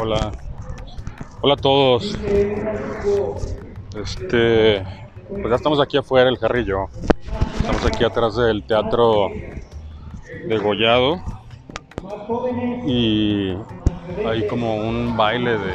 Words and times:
Hola. 0.00 0.30
Hola 1.40 1.54
a 1.54 1.56
todos. 1.56 2.16
Este, 3.96 4.84
pues 5.28 5.48
ya 5.50 5.56
estamos 5.56 5.80
aquí 5.80 5.96
afuera, 5.96 6.30
el 6.30 6.64
yo. 6.64 6.86
Estamos 7.56 7.84
aquí 7.84 8.04
atrás 8.04 8.36
del 8.36 8.62
teatro 8.62 9.28
degollado. 10.46 11.20
Y 12.86 13.56
hay 14.24 14.46
como 14.46 14.76
un 14.76 15.16
baile 15.16 15.58
de. 15.58 15.74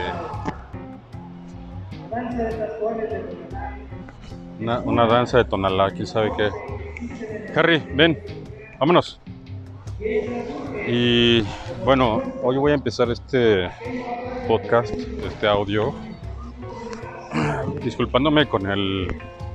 Una, 4.62 4.80
una 4.80 5.06
danza 5.06 5.40
de 5.40 5.44
tonalá, 5.44 5.92
quién 5.92 6.08
sabe 6.08 6.32
qué. 6.38 6.50
Harry, 7.60 7.84
ven, 7.94 8.18
vámonos. 8.80 9.20
Y 10.88 11.42
bueno, 11.86 12.22
hoy 12.42 12.58
voy 12.58 12.72
a 12.72 12.76
empezar 12.76 13.10
este 13.12 13.70
podcast, 14.48 14.94
este 14.94 15.48
audio, 15.48 15.94
disculpándome 17.84 18.48
con 18.48 18.70
el 18.70 19.08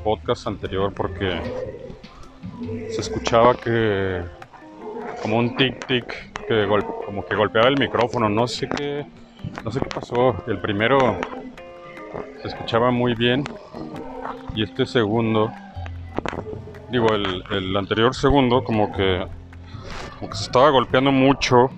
podcast 0.02 0.46
anterior 0.46 0.92
porque 0.94 1.40
se 2.90 3.00
escuchaba 3.00 3.54
que 3.54 4.22
como 5.22 5.38
un 5.38 5.56
tic 5.56 5.86
tic 5.86 6.06
que 6.46 6.66
como 7.04 7.24
que 7.24 7.36
golpeaba 7.36 7.68
el 7.68 7.78
micrófono, 7.78 8.28
no 8.28 8.46
sé 8.48 8.68
qué, 8.68 9.04
no 9.64 9.70
sé 9.70 9.80
qué 9.80 9.88
pasó. 9.88 10.34
El 10.46 10.60
primero 10.60 10.98
se 12.40 12.48
escuchaba 12.48 12.90
muy 12.90 13.14
bien 13.14 13.44
y 14.54 14.62
este 14.62 14.86
segundo, 14.86 15.52
digo 16.90 17.08
el, 17.14 17.44
el 17.50 17.76
anterior 17.76 18.14
segundo 18.14 18.64
como 18.64 18.92
que 18.92 19.26
como 20.18 20.30
que 20.30 20.36
se 20.36 20.44
estaba 20.44 20.70
golpeando 20.70 21.12
mucho. 21.12 21.70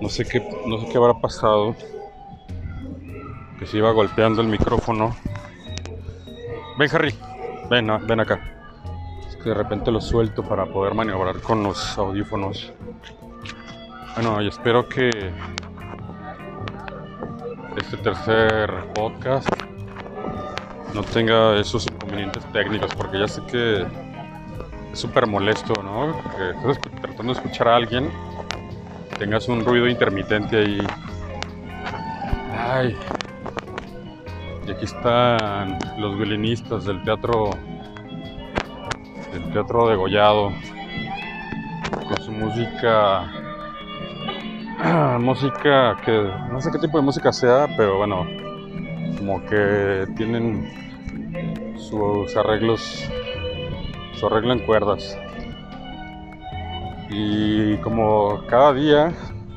No 0.00 0.08
sé 0.08 0.24
qué, 0.24 0.40
no 0.66 0.80
sé 0.80 0.88
qué 0.90 0.98
habrá 0.98 1.14
pasado. 1.14 1.74
Que 3.58 3.66
se 3.66 3.78
iba 3.78 3.90
golpeando 3.92 4.40
el 4.40 4.48
micrófono. 4.48 5.14
Ven, 6.78 6.88
Harry. 6.92 7.14
Ven, 7.68 7.90
ah, 7.90 8.00
ven 8.02 8.20
acá. 8.20 8.40
Es 9.28 9.36
que 9.36 9.50
de 9.50 9.54
repente 9.54 9.90
lo 9.90 10.00
suelto 10.00 10.42
para 10.42 10.66
poder 10.66 10.94
maniobrar 10.94 11.40
con 11.40 11.62
los 11.62 11.98
audífonos. 11.98 12.72
Bueno, 14.14 14.42
y 14.42 14.48
espero 14.48 14.88
que 14.88 15.10
este 17.76 17.96
tercer 17.98 18.70
podcast 18.94 19.48
no 20.94 21.02
tenga 21.04 21.58
esos 21.58 21.86
inconvenientes 21.86 22.44
técnicos, 22.52 22.94
porque 22.94 23.20
ya 23.20 23.28
sé 23.28 23.40
que 23.46 23.86
es 24.92 24.98
súper 24.98 25.26
molesto, 25.26 25.80
¿no? 25.82 26.20
Que 26.36 26.50
estás 26.50 26.80
tratando 27.00 27.32
de 27.32 27.38
escuchar 27.38 27.68
a 27.68 27.76
alguien, 27.76 28.10
tengas 29.20 29.48
un 29.48 29.62
ruido 29.62 29.86
intermitente 29.86 30.56
ahí. 30.56 30.78
Ay. 32.56 32.96
Y 34.66 34.70
aquí 34.70 34.86
están 34.86 35.78
los 35.98 36.16
violinistas 36.16 36.86
del 36.86 37.02
teatro, 37.02 37.50
del 39.30 39.52
teatro 39.52 39.88
degollado, 39.88 40.52
con 42.08 42.24
su 42.24 42.32
música, 42.32 43.30
música 45.20 45.98
que 46.02 46.30
no 46.50 46.58
sé 46.62 46.70
qué 46.72 46.78
tipo 46.78 46.96
de 46.96 47.04
música 47.04 47.30
sea, 47.30 47.68
pero 47.76 47.98
bueno, 47.98 48.26
como 49.18 49.44
que 49.44 50.06
tienen 50.16 51.76
sus 51.76 52.34
arreglos, 52.38 53.06
su 54.14 54.26
arreglo 54.26 54.54
en 54.54 54.60
cuerdas. 54.60 55.18
Y 57.10 57.76
como 57.78 58.40
cada 58.46 58.72
día 58.72 59.12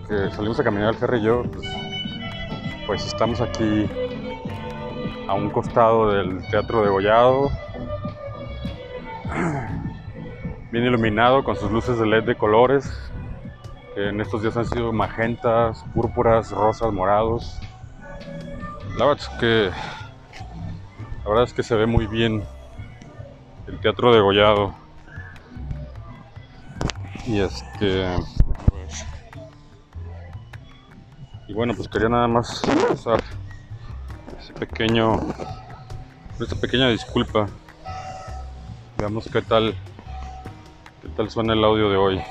que 0.07 0.31
salimos 0.31 0.59
a 0.59 0.63
caminar 0.63 0.89
el 0.89 0.95
Ferry 0.95 1.19
y 1.19 1.23
yo, 1.23 1.43
pues, 1.43 1.67
pues 2.87 3.05
estamos 3.05 3.39
aquí 3.41 3.87
a 5.27 5.33
un 5.35 5.51
costado 5.51 6.11
del 6.11 6.45
Teatro 6.47 6.83
Degollado, 6.83 7.51
bien 10.71 10.85
iluminado 10.85 11.43
con 11.43 11.55
sus 11.55 11.71
luces 11.71 11.99
de 11.99 12.07
LED 12.07 12.23
de 12.23 12.35
colores, 12.35 12.91
que 13.93 14.09
en 14.09 14.19
estos 14.19 14.41
días 14.41 14.57
han 14.57 14.65
sido 14.65 14.91
magentas, 14.91 15.85
púrpuras, 15.93 16.51
rosas, 16.51 16.91
morados. 16.91 17.59
La 18.97 19.05
verdad 19.05 19.21
es 19.21 19.39
que 19.39 19.69
la 21.23 21.29
verdad 21.29 21.43
es 21.45 21.53
que 21.53 21.63
se 21.63 21.75
ve 21.75 21.85
muy 21.85 22.07
bien 22.07 22.43
el 23.67 23.79
teatro 23.79 24.13
degollado. 24.13 24.82
Y 27.25 27.39
este 27.39 28.15
pues, 28.69 29.05
y 31.47 31.53
bueno, 31.53 31.73
pues 31.75 31.87
quería 31.87 32.09
nada 32.09 32.27
más 32.27 32.63
pasar 32.89 33.21
ese 34.39 34.53
pequeño 34.53 35.19
esta 36.39 36.55
pequeña 36.57 36.89
disculpa. 36.89 37.47
Veamos 38.97 39.29
qué 39.31 39.41
tal 39.41 39.73
qué 41.01 41.09
tal 41.15 41.29
suena 41.29 41.53
el 41.53 41.63
audio 41.63 41.89
de 41.89 41.97
hoy. 41.97 42.21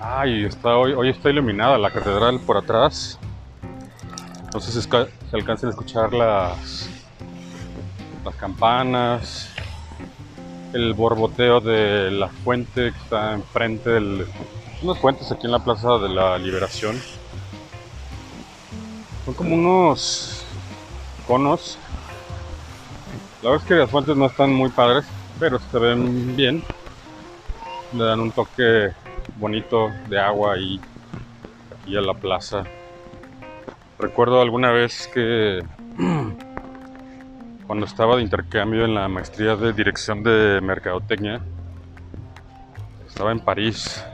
Ay, 0.00 0.44
está 0.44 0.76
hoy 0.76 0.92
hoy 0.92 1.10
está 1.10 1.30
iluminada 1.30 1.76
la 1.78 1.90
catedral 1.90 2.40
por 2.40 2.56
atrás. 2.56 3.18
No 4.54 4.60
sé 4.60 4.72
si 4.72 4.78
esca- 4.88 5.08
se 5.30 5.36
alcancen 5.36 5.68
a 5.68 5.70
escuchar 5.70 6.12
las, 6.14 6.88
las 8.24 8.34
campanas, 8.36 9.53
el 10.74 10.92
borboteo 10.92 11.60
de 11.60 12.10
la 12.10 12.28
fuente 12.28 12.92
que 12.92 12.98
está 12.98 13.32
enfrente 13.32 13.90
del... 13.90 14.26
Unas 14.82 14.98
fuentes 14.98 15.30
aquí 15.30 15.46
en 15.46 15.52
la 15.52 15.60
Plaza 15.60 15.98
de 15.98 16.08
la 16.08 16.36
Liberación. 16.36 17.00
Son 19.24 19.34
como 19.34 19.54
unos 19.54 20.44
conos. 21.26 21.78
La 23.42 23.50
verdad 23.50 23.64
es 23.64 23.68
que 23.68 23.74
las 23.76 23.90
fuentes 23.90 24.16
no 24.16 24.26
están 24.26 24.52
muy 24.52 24.68
padres, 24.68 25.04
pero 25.38 25.58
se 25.70 25.78
ven 25.78 26.34
bien. 26.36 26.62
Le 27.92 28.04
dan 28.04 28.20
un 28.20 28.32
toque 28.32 28.90
bonito 29.38 29.90
de 30.08 30.18
agua 30.18 30.54
ahí, 30.54 30.80
aquí 31.80 31.96
a 31.96 32.00
la 32.00 32.14
plaza. 32.14 32.64
Recuerdo 33.98 34.42
alguna 34.42 34.72
vez 34.72 35.08
que 35.14 35.62
cuando 37.74 37.86
estaba 37.86 38.14
de 38.14 38.22
intercambio 38.22 38.84
en 38.84 38.94
la 38.94 39.08
maestría 39.08 39.56
de 39.56 39.72
dirección 39.72 40.22
de 40.22 40.60
mercadotecnia, 40.62 41.40
estaba 43.04 43.32
en 43.32 43.40
París. 43.40 44.04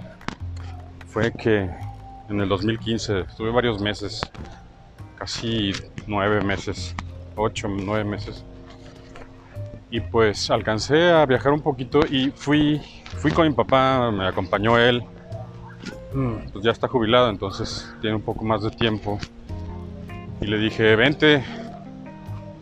Fue 1.08 1.30
que 1.30 1.68
en 2.30 2.40
el 2.40 2.48
2015 2.48 3.20
estuve 3.20 3.50
varios 3.50 3.78
meses, 3.78 4.32
casi 5.18 5.72
nueve 6.06 6.40
meses, 6.42 6.96
ocho, 7.36 7.68
nueve 7.68 8.02
meses. 8.02 8.46
Y 9.90 10.00
pues 10.00 10.50
alcancé 10.50 11.10
a 11.10 11.26
viajar 11.26 11.52
un 11.52 11.60
poquito 11.60 12.06
y 12.06 12.30
fui, 12.30 12.80
fui 13.18 13.30
con 13.30 13.46
mi 13.46 13.52
papá, 13.52 14.10
me 14.10 14.26
acompañó 14.26 14.78
él. 14.78 15.04
Mm, 16.14 16.50
Pues 16.50 16.64
ya 16.64 16.70
está 16.70 16.88
jubilado, 16.88 17.28
entonces 17.28 17.94
tiene 18.00 18.16
un 18.16 18.22
poco 18.22 18.42
más 18.42 18.62
de 18.62 18.70
tiempo 18.70 19.18
y 20.40 20.46
le 20.46 20.56
dije, 20.56 20.96
vente, 20.96 21.44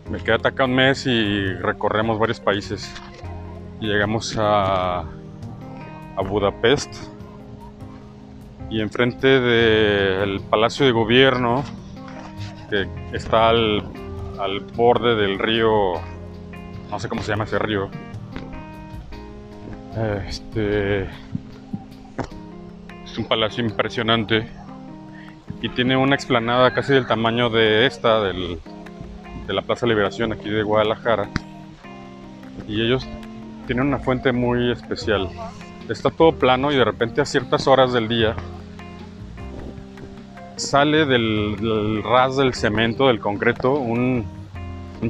me 0.09 0.19
quedé 0.19 0.47
acá 0.47 0.65
un 0.65 0.75
mes 0.75 1.05
y 1.05 1.53
recorremos 1.55 2.17
varios 2.17 2.39
países. 2.39 2.93
Llegamos 3.79 4.35
a, 4.37 5.05
Budapest 6.27 6.93
y 8.69 8.81
enfrente 8.81 9.27
del 9.27 10.41
Palacio 10.41 10.85
de 10.85 10.91
Gobierno, 10.91 11.63
que 12.69 12.87
está 13.13 13.49
al, 13.49 13.83
al 14.37 14.59
borde 14.59 15.15
del 15.15 15.39
río, 15.39 15.93
no 16.91 16.99
sé 16.99 17.07
cómo 17.07 17.21
se 17.21 17.31
llama 17.31 17.45
ese 17.45 17.57
río, 17.57 17.89
este, 20.27 21.03
es 21.03 21.07
un 23.17 23.25
palacio 23.25 23.63
impresionante 23.63 24.45
y 25.61 25.69
tiene 25.69 25.95
una 25.95 26.15
explanada 26.15 26.73
casi 26.73 26.93
del 26.93 27.07
tamaño 27.07 27.49
de 27.49 27.85
esta, 27.85 28.21
del, 28.21 28.59
de 29.49 29.55
la 29.55 29.63
Plaza 29.63 29.85
Liberación 29.85 30.31
aquí 30.31 30.49
de 30.49 30.63
Guadalajara. 30.63 31.27
Y 32.67 32.81
ellos 32.81 33.05
tienen 33.67 33.87
una 33.87 33.99
fuente 33.99 34.31
muy 34.31 34.71
especial. 34.71 35.27
Está 35.89 36.09
todo 36.09 36.31
plano 36.31 36.71
y 36.71 36.77
de 36.77 36.85
repente 36.85 37.19
a 37.19 37.25
ciertas 37.25 37.67
horas 37.67 37.91
del 37.91 38.07
día 38.07 38.35
sale 40.55 41.05
del, 41.05 42.01
ras 42.03 42.37
del 42.37 42.53
cemento, 42.53 43.07
del 43.07 43.19
concreto, 43.19 43.73
un, 43.73 44.25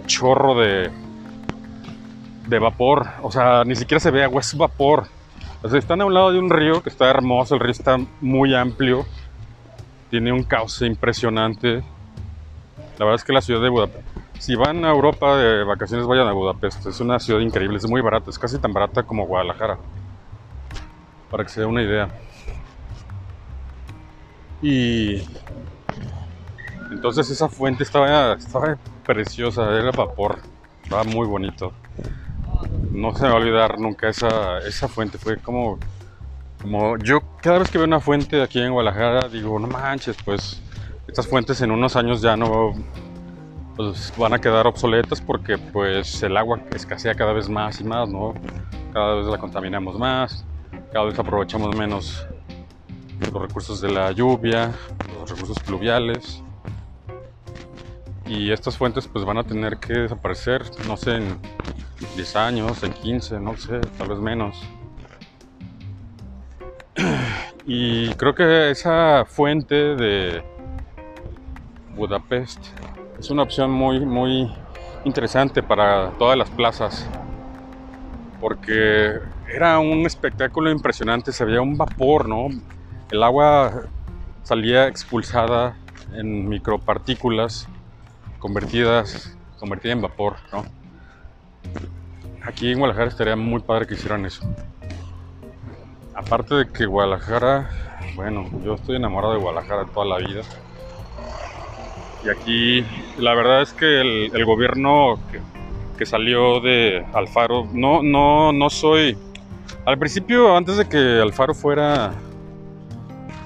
chorro 0.07 0.57
de, 0.59 0.89
de 2.47 2.59
vapor. 2.59 3.07
O 3.21 3.31
sea, 3.31 3.63
ni 3.63 3.75
siquiera 3.75 3.99
se 3.99 4.09
ve 4.09 4.23
agua, 4.23 4.41
es 4.41 4.55
vapor. 4.55 5.03
Están 5.71 6.01
a 6.01 6.05
un 6.05 6.13
lado 6.13 6.31
de 6.31 6.39
un 6.39 6.49
río 6.49 6.81
que 6.81 6.89
está 6.89 7.09
hermoso, 7.09 7.55
el 7.55 7.61
río 7.61 7.71
está 7.71 7.97
muy 8.21 8.55
amplio 8.55 9.05
tiene 10.09 10.31
un 10.31 10.43
cauce 10.43 10.85
impresionante. 10.85 11.83
La 12.97 13.05
verdad 13.05 13.15
es 13.15 13.23
que 13.23 13.33
la 13.33 13.41
ciudad 13.41 13.61
de 13.61 13.69
Budapest, 13.69 14.08
si 14.39 14.55
van 14.55 14.85
a 14.85 14.89
Europa 14.89 15.37
de 15.37 15.63
vacaciones, 15.65 16.07
vayan 16.07 16.27
a 16.27 16.31
Budapest. 16.31 16.85
Es 16.87 16.99
una 17.01 17.19
ciudad 17.19 17.41
increíble, 17.41 17.77
es 17.77 17.87
muy 17.87 18.01
barata, 18.01 18.29
es 18.29 18.39
casi 18.39 18.57
tan 18.57 18.73
barata 18.73 19.03
como 19.03 19.27
Guadalajara. 19.27 19.77
Para 21.29 21.43
que 21.43 21.49
se 21.49 21.59
dé 21.59 21.65
una 21.65 21.83
idea. 21.83 22.09
Y 24.61 25.21
entonces 26.89 27.29
esa 27.29 27.49
fuente 27.49 27.83
estaba, 27.83 28.33
estaba 28.33 28.77
preciosa, 29.05 29.77
era 29.77 29.91
vapor, 29.91 30.39
estaba 30.83 31.03
muy 31.03 31.27
bonito. 31.27 31.73
No 32.91 33.13
se 33.15 33.23
me 33.23 33.29
va 33.29 33.35
a 33.35 33.37
olvidar 33.37 33.79
nunca 33.79 34.09
esa, 34.09 34.59
esa 34.59 34.87
fuente, 34.87 35.17
fue 35.17 35.37
como, 35.37 35.77
como 36.61 36.97
yo 36.97 37.21
cada 37.41 37.59
vez 37.59 37.69
que 37.69 37.77
veo 37.77 37.87
una 37.87 37.99
fuente 37.99 38.41
aquí 38.41 38.59
en 38.61 38.71
Guadalajara 38.71 39.27
digo, 39.27 39.59
no 39.59 39.67
manches, 39.67 40.17
pues 40.23 40.61
estas 41.07 41.27
fuentes 41.27 41.61
en 41.61 41.71
unos 41.71 41.95
años 41.95 42.21
ya 42.21 42.35
no 42.35 42.73
pues, 43.79 44.13
van 44.17 44.33
a 44.33 44.41
quedar 44.41 44.67
obsoletas 44.67 45.21
porque 45.21 45.57
pues 45.57 46.21
el 46.21 46.35
agua 46.35 46.59
escasea 46.75 47.15
cada 47.15 47.31
vez 47.31 47.47
más 47.47 47.79
y 47.79 47.85
más, 47.85 48.09
¿no? 48.09 48.33
Cada 48.91 49.15
vez 49.15 49.25
la 49.27 49.37
contaminamos 49.37 49.97
más, 49.97 50.43
cada 50.91 51.05
vez 51.05 51.17
aprovechamos 51.17 51.73
menos 51.77 52.27
los 53.21 53.41
recursos 53.41 53.79
de 53.79 53.89
la 53.89 54.11
lluvia, 54.11 54.73
los 55.17 55.29
recursos 55.29 55.57
pluviales. 55.59 56.43
Y 58.27 58.51
estas 58.51 58.77
fuentes 58.77 59.07
pues 59.07 59.23
van 59.23 59.37
a 59.37 59.45
tener 59.45 59.77
que 59.77 59.93
desaparecer, 59.93 60.63
no 60.85 60.97
sé, 60.97 61.15
en 61.15 61.39
10 62.17 62.35
años, 62.35 62.83
en 62.83 62.91
15, 62.91 63.39
no 63.39 63.55
sé, 63.55 63.79
tal 63.97 64.09
vez 64.09 64.19
menos. 64.19 64.61
Y 67.65 68.09
creo 68.15 68.35
que 68.35 68.71
esa 68.71 69.23
fuente 69.23 69.95
de 69.95 70.43
Budapest 71.95 72.59
es 73.19 73.29
una 73.29 73.43
opción 73.43 73.69
muy, 73.69 73.99
muy 73.99 74.49
interesante 75.03 75.61
para 75.61 76.11
todas 76.11 76.37
las 76.37 76.49
plazas. 76.49 77.05
Porque 78.39 79.19
era 79.53 79.79
un 79.79 80.05
espectáculo 80.05 80.71
impresionante, 80.71 81.31
se 81.33 81.43
veía 81.43 81.61
un 81.61 81.77
vapor, 81.77 82.29
¿no? 82.29 82.47
El 83.11 83.23
agua 83.23 83.83
salía 84.43 84.87
expulsada 84.87 85.75
en 86.13 86.47
micropartículas 86.47 87.67
convertidas, 88.39 89.37
convertida 89.59 89.91
en 89.91 90.01
vapor, 90.01 90.37
¿no? 90.53 90.63
Aquí 92.43 92.71
en 92.71 92.79
Guadalajara 92.79 93.09
estaría 93.09 93.35
muy 93.35 93.59
padre 93.59 93.85
que 93.85 93.95
hicieran 93.95 94.25
eso. 94.25 94.49
Aparte 96.15 96.55
de 96.55 96.69
que 96.69 96.85
Guadalajara, 96.85 97.69
bueno, 98.15 98.49
yo 98.63 98.75
estoy 98.75 98.95
enamorado 98.95 99.33
de 99.33 99.39
Guadalajara 99.39 99.85
toda 99.85 100.05
la 100.05 100.17
vida. 100.17 100.41
Y 102.23 102.29
aquí 102.29 102.85
la 103.17 103.33
verdad 103.33 103.61
es 103.61 103.73
que 103.73 104.01
el, 104.01 104.45
gobierno 104.45 105.19
que, 105.97 106.05
salió 106.05 106.59
de 106.59 107.05
Alfaro, 107.13 107.67
no, 107.73 108.01
no, 108.03 108.51
no 108.51 108.69
soy... 108.69 109.17
Al 109.85 109.97
principio, 109.97 110.55
antes 110.55 110.77
de 110.77 110.87
que 110.87 110.97
Alfaro 111.21 111.53
fuera 111.53 112.13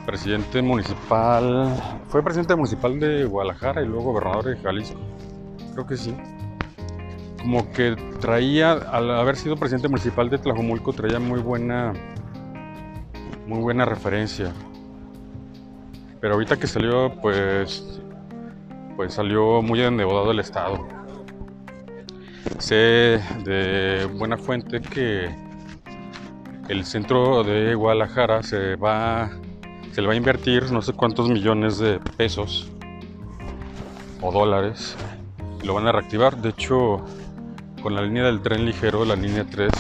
presidente 0.06 0.62
municipal, 0.62 2.02
fue 2.10 2.24
presidente 2.24 2.56
municipal 2.56 3.00
de 3.00 3.26
Guadalajara 3.26 3.82
y 3.82 3.86
luego 3.86 4.14
gobernador 4.14 4.46
de 4.46 4.58
Jalisco. 4.58 5.00
Creo 5.74 5.88
que 5.88 5.98
sí. 5.98 6.16
Como 7.40 7.72
que 7.72 7.96
traía, 8.20 8.74
al 8.74 9.12
haber 9.12 9.36
sido 9.36 9.56
presidente 9.58 9.88
municipal 9.88 10.30
de 10.30 10.38
Tlajomulco, 10.38 10.94
traía 10.94 11.20
muy 11.20 11.42
buena, 11.42 11.94
muy 13.48 13.60
buena 13.60 13.86
referencia. 13.86 14.52
Pero 16.22 16.36
ahorita 16.36 16.58
que 16.58 16.68
salió, 16.68 17.14
pues, 17.22 18.02
pues 18.96 19.14
salió 19.14 19.62
muy 19.62 19.82
endeudado 19.82 20.32
el 20.32 20.40
Estado. 20.40 20.88
Sé 22.60 23.22
de 23.44 24.08
buena 24.18 24.38
fuente 24.38 24.82
que 24.82 25.34
el 26.70 26.86
centro 26.86 27.44
de 27.44 27.76
Guadalajara 27.76 28.44
se 28.44 28.76
va 28.76 29.30
se 29.94 30.02
le 30.02 30.08
va 30.08 30.14
a 30.14 30.18
invertir 30.18 30.72
no 30.72 30.82
sé 30.82 30.94
cuántos 30.94 31.30
millones 31.30 31.78
de 31.78 32.00
pesos 32.18 32.68
o 34.22 34.32
dólares 34.32 34.96
y 35.62 35.68
lo 35.68 35.76
van 35.76 35.86
a 35.86 35.92
reactivar. 35.92 36.36
De 36.38 36.50
hecho, 36.50 37.06
con 37.84 37.94
la 37.94 38.02
línea 38.02 38.24
del 38.24 38.42
tren 38.42 38.66
ligero, 38.66 39.06
la 39.06 39.16
línea 39.16 39.46
3, 39.46 39.72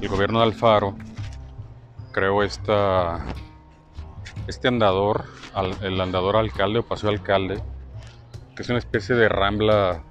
el 0.00 0.08
gobierno 0.08 0.38
de 0.38 0.46
Alfaro 0.46 0.96
creó 2.12 2.42
esta, 2.42 3.26
este 4.46 4.68
andador, 4.68 5.24
el 5.82 6.00
andador 6.00 6.36
alcalde 6.36 6.78
o 6.78 6.82
paseo 6.82 7.10
alcalde, 7.10 7.62
que 8.56 8.62
es 8.62 8.68
una 8.70 8.78
especie 8.78 9.14
de 9.14 9.28
rambla, 9.28 10.02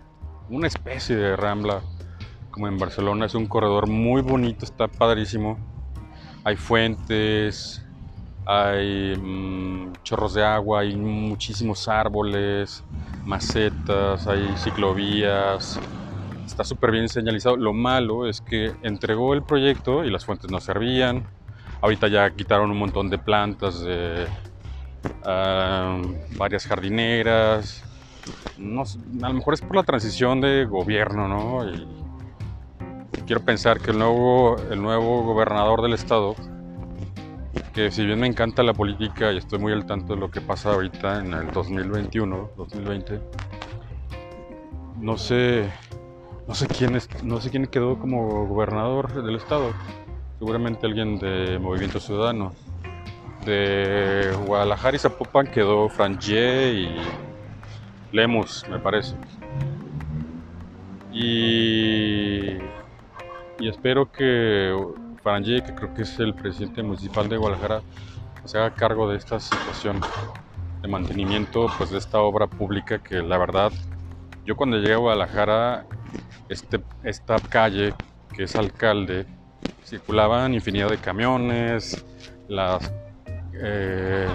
una 0.50 0.68
especie 0.68 1.16
de 1.16 1.36
rambla 1.36 1.82
como 2.52 2.68
en 2.68 2.78
Barcelona. 2.78 3.26
Es 3.26 3.34
un 3.34 3.48
corredor 3.48 3.90
muy 3.90 4.22
bonito, 4.22 4.64
está 4.64 4.88
padrísimo. 4.88 5.58
Hay 6.44 6.56
fuentes, 6.56 7.84
hay 8.46 9.16
mm, 9.18 9.94
chorros 10.04 10.36
de 10.36 10.46
agua, 10.46 10.82
hay 10.82 10.96
muchísimos 10.96 11.88
árboles, 11.88 12.84
macetas, 13.26 14.28
hay 14.28 14.48
ciclovías, 14.58 15.80
está 16.46 16.64
súper 16.64 16.92
bien 16.92 17.10
señalizado. 17.10 17.58
Lo 17.58 17.74
malo 17.74 18.30
es 18.30 18.42
que 18.42 18.74
entregó 18.84 19.34
el 19.34 19.42
proyecto 19.42 20.06
y 20.06 20.12
las 20.12 20.24
fuentes 20.24 20.52
no 20.52 20.62
servían. 20.62 21.26
Ahorita 21.82 22.08
ya 22.08 22.30
quitaron 22.30 22.70
un 22.70 22.78
montón 22.78 23.10
de 23.10 23.18
plantas, 23.18 23.82
de 23.82 24.28
ah, 25.24 26.00
varias 26.38 26.68
jardineras. 26.68 27.84
No, 28.58 28.84
a 28.84 29.30
lo 29.30 29.34
mejor 29.34 29.54
es 29.54 29.62
por 29.62 29.76
la 29.76 29.84
transición 29.84 30.42
de 30.42 30.66
gobierno, 30.66 31.28
¿no? 31.28 31.66
Quiero 33.26 33.44
pensar 33.44 33.80
que 33.80 33.92
el 33.92 34.00
nuevo, 34.00 34.58
el 34.72 34.82
nuevo 34.82 35.24
gobernador 35.24 35.82
del 35.82 35.94
estado 35.94 36.36
que 37.76 37.92
si 37.92 38.06
bien 38.06 38.22
me 38.22 38.28
encanta 38.28 38.64
la 38.64 38.74
política 38.74 39.34
y 39.34 39.38
estoy 39.38 39.60
muy 39.60 39.74
al 39.74 39.86
tanto 39.86 40.14
de 40.14 40.20
lo 40.22 40.32
que 40.32 40.40
pasa 40.40 40.72
ahorita 40.72 41.20
en 41.20 41.34
el 41.34 41.52
2021, 41.52 42.52
2020, 42.56 43.20
no 45.02 45.18
sé, 45.18 45.70
no 46.48 46.56
sé 46.56 46.68
quién 46.68 46.96
es, 46.96 47.10
no 47.22 47.42
sé 47.42 47.50
quién 47.50 47.68
quedó 47.68 48.00
como 48.00 48.48
gobernador 48.48 49.22
del 49.22 49.36
estado. 49.36 49.74
Seguramente 50.40 50.86
alguien 50.86 51.20
de 51.20 51.60
Movimiento 51.60 52.00
Ciudadano. 52.00 52.54
De 53.46 54.34
Guadalajara 54.48 54.96
y 54.96 55.00
Zapopan 55.00 55.48
quedó 55.48 55.90
Franje 55.90 56.72
y 56.72 56.98
Lemus, 58.16 58.66
me 58.70 58.80
parece. 58.80 59.14
Y, 61.12 62.58
y 63.60 63.70
espero 63.70 64.10
que 64.10 64.74
Farangí, 65.22 65.62
que 65.62 65.76
creo 65.76 65.94
que 65.94 66.04
es 66.04 66.18
el 66.20 66.34
presidente 66.34 66.82
municipal 66.82 67.28
de 67.28 67.36
Guadalajara, 67.36 67.82
se 68.46 68.58
haga 68.58 68.74
cargo 68.74 69.10
de 69.10 69.18
esta 69.18 69.40
situación 69.40 70.00
de 70.82 70.88
mantenimiento 70.88 71.68
pues, 71.78 71.90
de 71.92 71.98
esta 71.98 72.20
obra 72.20 72.48
pública 72.48 73.00
que 73.00 73.22
la 73.22 73.38
verdad, 73.38 73.72
yo 74.46 74.56
cuando 74.56 74.78
llegué 74.78 74.94
a 74.94 74.98
Guadalajara, 74.98 75.86
este, 76.48 76.82
esta 77.04 77.42
calle 77.42 77.94
que 78.34 78.44
es 78.44 78.56
alcalde, 78.56 79.26
circulaban 79.84 80.54
infinidad 80.54 80.90
de 80.90 81.00
camiones, 81.00 82.04
las, 82.48 82.94
eh, 83.62 84.28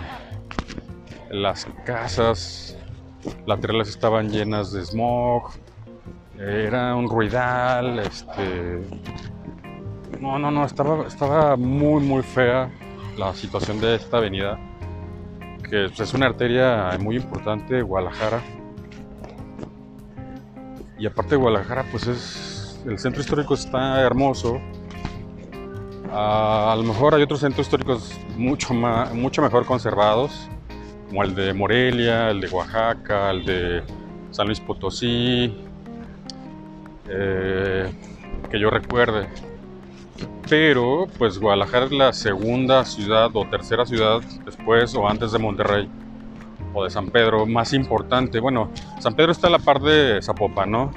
las 1.31 1.67
casas 1.87 2.77
laterales 3.47 3.89
estaban 3.89 4.31
llenas 4.31 4.73
de 4.73 4.85
smog, 4.85 5.51
era 6.39 6.95
un 6.95 7.09
ruidal, 7.09 7.99
este, 7.99 8.81
no, 10.21 10.39
no, 10.39 10.51
no, 10.51 10.65
estaba, 10.65 11.07
estaba 11.07 11.57
muy, 11.57 12.03
muy 12.03 12.23
fea 12.23 12.71
la 13.17 13.35
situación 13.35 13.81
de 13.81 13.97
esta 13.97 14.19
avenida, 14.19 14.59
que 15.69 15.87
es 15.87 16.15
una 16.15 16.27
arteria 16.27 16.97
muy 16.99 17.17
importante 17.17 17.75
de 17.75 17.83
Guadalajara. 17.83 18.43
Y 20.99 21.07
aparte 21.07 21.31
de 21.31 21.37
Guadalajara, 21.37 21.85
pues 21.91 22.07
es, 22.07 22.83
el 22.87 22.99
centro 22.99 23.21
histórico 23.21 23.55
está 23.55 24.01
hermoso. 24.01 24.61
a 26.13 26.75
lo 26.77 26.83
mejor 26.83 27.15
hay 27.15 27.23
otros 27.23 27.41
centros 27.41 27.67
históricos 27.67 28.19
mucho, 28.37 28.75
más, 28.75 29.15
mucho 29.15 29.43
mejor 29.43 29.67
conservados, 29.67 30.49
como 31.11 31.23
el 31.25 31.35
de 31.35 31.53
Morelia, 31.53 32.31
el 32.31 32.41
de 32.41 32.49
Oaxaca, 32.49 33.31
el 33.33 33.45
de 33.45 33.83
San 34.31 34.47
Luis 34.47 34.61
Potosí, 34.61 35.55
eh, 37.09 37.93
que 38.51 38.59
yo 38.59 38.71
recuerde 38.71 39.29
pero 40.51 41.07
pues 41.17 41.39
Guadalajara 41.39 41.87
es 41.87 41.93
la 41.93 42.13
segunda 42.13 42.85
ciudad 42.85 43.31
o 43.35 43.45
tercera 43.47 43.87
ciudad 43.87 44.21
después 44.45 44.95
o 44.97 45.09
antes 45.09 45.31
de 45.31 45.39
Monterrey 45.39 45.89
o 46.75 46.85
de 46.85 46.91
San 46.91 47.09
Pedro 47.11 47.47
más 47.47 47.73
importante. 47.73 48.41
Bueno, 48.41 48.71
San 48.99 49.15
Pedro 49.15 49.33
está 49.33 49.47
a 49.47 49.51
la 49.51 49.59
par 49.61 49.81
de 49.81 50.21
Zapopan, 50.21 50.71
¿no? 50.71 50.91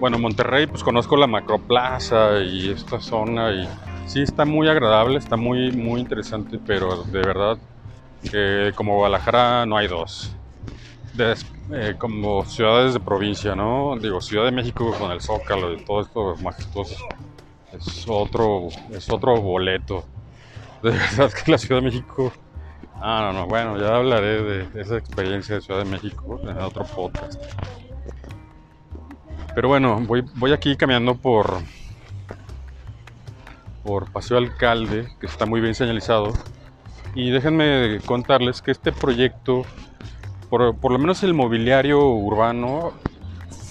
Bueno, 0.00 0.18
Monterrey 0.18 0.66
pues 0.66 0.82
conozco 0.82 1.16
la 1.16 1.26
Macroplaza 1.26 2.40
y 2.40 2.70
esta 2.70 2.98
zona 3.00 3.52
y 3.52 3.68
sí 4.06 4.22
está 4.22 4.46
muy 4.46 4.68
agradable, 4.68 5.18
está 5.18 5.36
muy 5.36 5.72
muy 5.72 6.00
interesante, 6.00 6.58
pero 6.66 7.04
de 7.04 7.20
verdad 7.20 7.58
que 8.30 8.72
como 8.74 8.96
Guadalajara 8.96 9.66
no 9.66 9.76
hay 9.76 9.88
dos. 9.88 10.34
Eh, 11.72 11.94
como 11.96 12.44
ciudades 12.44 12.94
de 12.94 13.00
provincia, 13.00 13.54
¿no? 13.54 13.96
Digo, 14.00 14.20
Ciudad 14.20 14.44
de 14.44 14.50
México 14.50 14.92
con 14.98 15.12
el 15.12 15.20
Zócalo 15.20 15.72
y 15.72 15.84
todo 15.84 16.00
esto 16.00 16.36
majestuoso 16.42 16.96
es 17.72 18.04
otro, 18.08 18.68
es 18.92 19.10
otro 19.10 19.40
boleto. 19.40 20.04
De 20.82 20.90
verdad 20.90 21.32
que 21.32 21.50
la 21.50 21.56
Ciudad 21.56 21.80
de 21.80 21.86
México 21.86 22.32
Ah, 23.06 23.20
no, 23.20 23.38
no, 23.38 23.46
bueno, 23.46 23.78
ya 23.78 23.96
hablaré 23.96 24.42
de 24.42 24.80
esa 24.80 24.96
experiencia 24.96 25.56
de 25.56 25.60
Ciudad 25.60 25.84
de 25.84 25.90
México 25.90 26.40
en 26.42 26.56
otro 26.56 26.84
podcast. 26.84 27.38
Pero 29.54 29.68
bueno, 29.68 30.00
voy, 30.00 30.24
voy 30.36 30.52
aquí 30.52 30.74
caminando 30.74 31.14
por, 31.14 31.58
por 33.82 34.10
Paseo 34.10 34.38
Alcalde, 34.38 35.08
que 35.20 35.26
está 35.26 35.44
muy 35.44 35.60
bien 35.60 35.74
señalizado. 35.74 36.32
Y 37.14 37.30
déjenme 37.30 38.00
contarles 38.06 38.60
que 38.60 38.72
este 38.72 38.90
proyecto, 38.90 39.62
por, 40.50 40.76
por 40.76 40.92
lo 40.92 40.98
menos 40.98 41.22
el 41.22 41.32
mobiliario 41.32 42.08
urbano, 42.08 42.92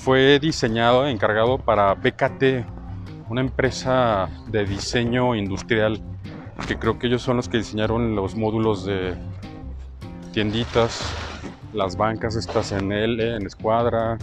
fue 0.03 0.39
diseñado, 0.39 1.07
encargado 1.07 1.57
para 1.57 1.93
BKT, 1.93 2.65
una 3.29 3.41
empresa 3.41 4.29
de 4.47 4.65
diseño 4.65 5.35
industrial, 5.35 6.01
que 6.67 6.77
creo 6.77 6.99
que 6.99 7.07
ellos 7.07 7.21
son 7.21 7.37
los 7.37 7.49
que 7.49 7.57
diseñaron 7.57 8.15
los 8.15 8.35
módulos 8.35 8.85
de 8.85 9.15
tienditas, 10.33 11.01
las 11.73 11.95
bancas 11.95 12.35
estas 12.35 12.71
en 12.71 12.91
L, 12.91 13.35
en 13.35 13.45
Escuadra. 13.45 14.17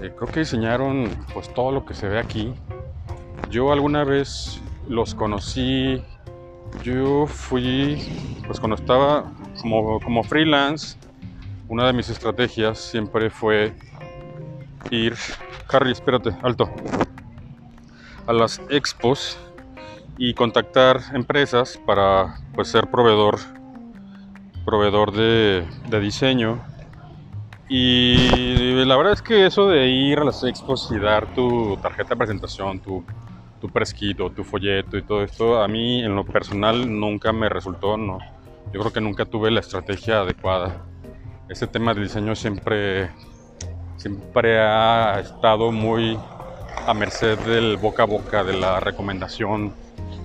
Eh, 0.00 0.12
creo 0.16 0.30
que 0.30 0.40
diseñaron 0.40 1.08
pues 1.32 1.52
todo 1.52 1.72
lo 1.72 1.84
que 1.84 1.94
se 1.94 2.08
ve 2.08 2.18
aquí. 2.18 2.52
Yo 3.50 3.72
alguna 3.72 4.04
vez 4.04 4.60
los 4.88 5.14
conocí, 5.14 6.02
yo 6.82 7.26
fui, 7.26 7.98
pues 8.46 8.58
cuando 8.58 8.76
estaba 8.76 9.32
como, 9.60 10.00
como 10.00 10.22
freelance, 10.22 10.96
una 11.68 11.86
de 11.86 11.92
mis 11.92 12.08
estrategias 12.08 12.78
siempre 12.78 13.30
fue 13.30 13.74
ir, 14.90 15.14
Harry, 15.70 15.92
espérate, 15.92 16.30
alto, 16.42 16.70
a 18.26 18.32
las 18.32 18.60
expos 18.68 19.38
y 20.18 20.34
contactar 20.34 21.00
empresas 21.12 21.78
para 21.86 22.38
pues 22.54 22.68
ser 22.68 22.90
proveedor 22.90 23.38
proveedor 24.64 25.12
de, 25.12 25.66
de 25.88 26.00
diseño. 26.00 26.64
Y 27.68 28.84
la 28.84 28.96
verdad 28.96 29.12
es 29.12 29.22
que 29.22 29.46
eso 29.46 29.68
de 29.68 29.88
ir 29.88 30.18
a 30.18 30.24
las 30.24 30.42
expos 30.44 30.90
y 30.90 30.98
dar 30.98 31.32
tu 31.34 31.76
tarjeta 31.78 32.10
de 32.10 32.16
presentación, 32.16 32.80
tu, 32.80 33.04
tu 33.64 33.70
presquito, 33.70 34.28
tu 34.28 34.44
folleto 34.44 34.98
y 34.98 35.02
todo 35.02 35.22
esto, 35.22 35.62
a 35.62 35.68
mí 35.68 36.04
en 36.04 36.14
lo 36.14 36.26
personal 36.26 37.00
nunca 37.00 37.32
me 37.32 37.48
resultó, 37.48 37.96
no. 37.96 38.18
Yo 38.74 38.80
creo 38.80 38.92
que 38.92 39.00
nunca 39.00 39.24
tuve 39.24 39.50
la 39.50 39.60
estrategia 39.60 40.20
adecuada. 40.20 40.84
Ese 41.48 41.66
tema 41.66 41.94
de 41.94 42.02
diseño 42.02 42.34
siempre, 42.34 43.08
siempre 43.96 44.60
ha 44.60 45.18
estado 45.18 45.72
muy 45.72 46.18
a 46.86 46.92
merced 46.92 47.38
del 47.38 47.78
boca 47.78 48.02
a 48.02 48.06
boca, 48.06 48.44
de 48.44 48.52
la 48.52 48.80
recomendación 48.80 49.72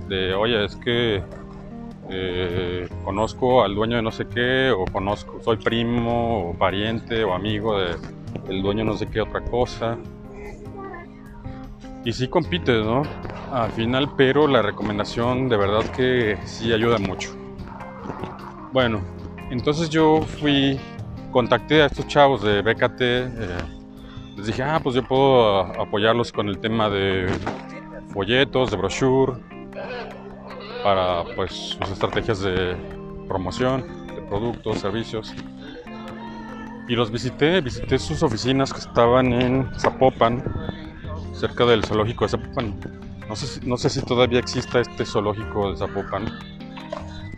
de, 0.10 0.34
oye, 0.34 0.66
es 0.66 0.76
que 0.76 1.24
eh, 2.10 2.90
conozco 3.06 3.64
al 3.64 3.74
dueño 3.74 3.96
de 3.96 4.02
no 4.02 4.12
sé 4.12 4.28
qué, 4.28 4.70
o 4.70 4.84
conozco, 4.84 5.40
soy 5.42 5.56
primo, 5.56 6.50
o 6.50 6.58
pariente, 6.58 7.24
o 7.24 7.34
amigo 7.34 7.80
de, 7.80 7.96
del 8.50 8.62
dueño 8.62 8.80
de 8.80 8.92
no 8.92 8.98
sé 8.98 9.08
qué 9.08 9.22
otra 9.22 9.40
cosa. 9.40 9.98
Y 12.06 12.14
sí 12.14 12.28
compites, 12.28 12.86
¿no? 12.86 13.04
Al 13.52 13.72
final, 13.72 14.12
pero 14.16 14.48
la 14.48 14.62
recomendación 14.62 15.50
de 15.50 15.58
verdad 15.58 15.84
que 15.92 16.38
sí 16.46 16.72
ayuda 16.72 16.98
mucho. 16.98 17.36
Bueno, 18.72 19.02
entonces 19.50 19.90
yo 19.90 20.22
fui, 20.22 20.80
contacté 21.32 21.82
a 21.82 21.88
estos 21.88 22.08
chavos 22.08 22.44
de 22.44 22.62
BKT, 22.62 23.02
eh, 23.02 23.28
les 24.38 24.48
dije, 24.48 24.64
ah, 24.64 24.80
pues 24.82 24.96
yo 24.96 25.04
puedo 25.04 25.60
apoyarlos 25.82 26.32
con 26.32 26.48
el 26.48 26.60
tema 26.60 26.90
de 26.90 27.28
folletos, 28.14 28.72
de 28.72 28.78
brochure, 28.78 29.34
para 30.84 31.24
pues 31.36 31.52
sus 31.52 31.92
estrategias 31.92 32.40
de 32.42 32.76
promoción 33.28 33.86
de 34.16 34.22
productos, 34.24 34.80
servicios. 34.80 35.34
Y 36.88 36.96
los 36.96 37.12
visité, 37.12 37.62
visité 37.62 38.00
sus 38.00 38.24
oficinas 38.24 38.74
que 38.74 38.80
estaban 38.80 39.32
en 39.34 39.70
Zapopan, 39.78 40.44
cerca 41.40 41.66
del 41.66 41.84
zoológico 41.84 42.26
de 42.26 42.30
Zapopan. 42.30 42.80
No 43.28 43.36
sé, 43.36 43.48
si, 43.48 43.66
no 43.66 43.78
sé 43.78 43.90
si 43.90 44.02
todavía 44.02 44.40
exista 44.40 44.80
este 44.80 45.06
zoológico 45.06 45.72
de 45.72 45.78
Zapopan. 45.78 46.26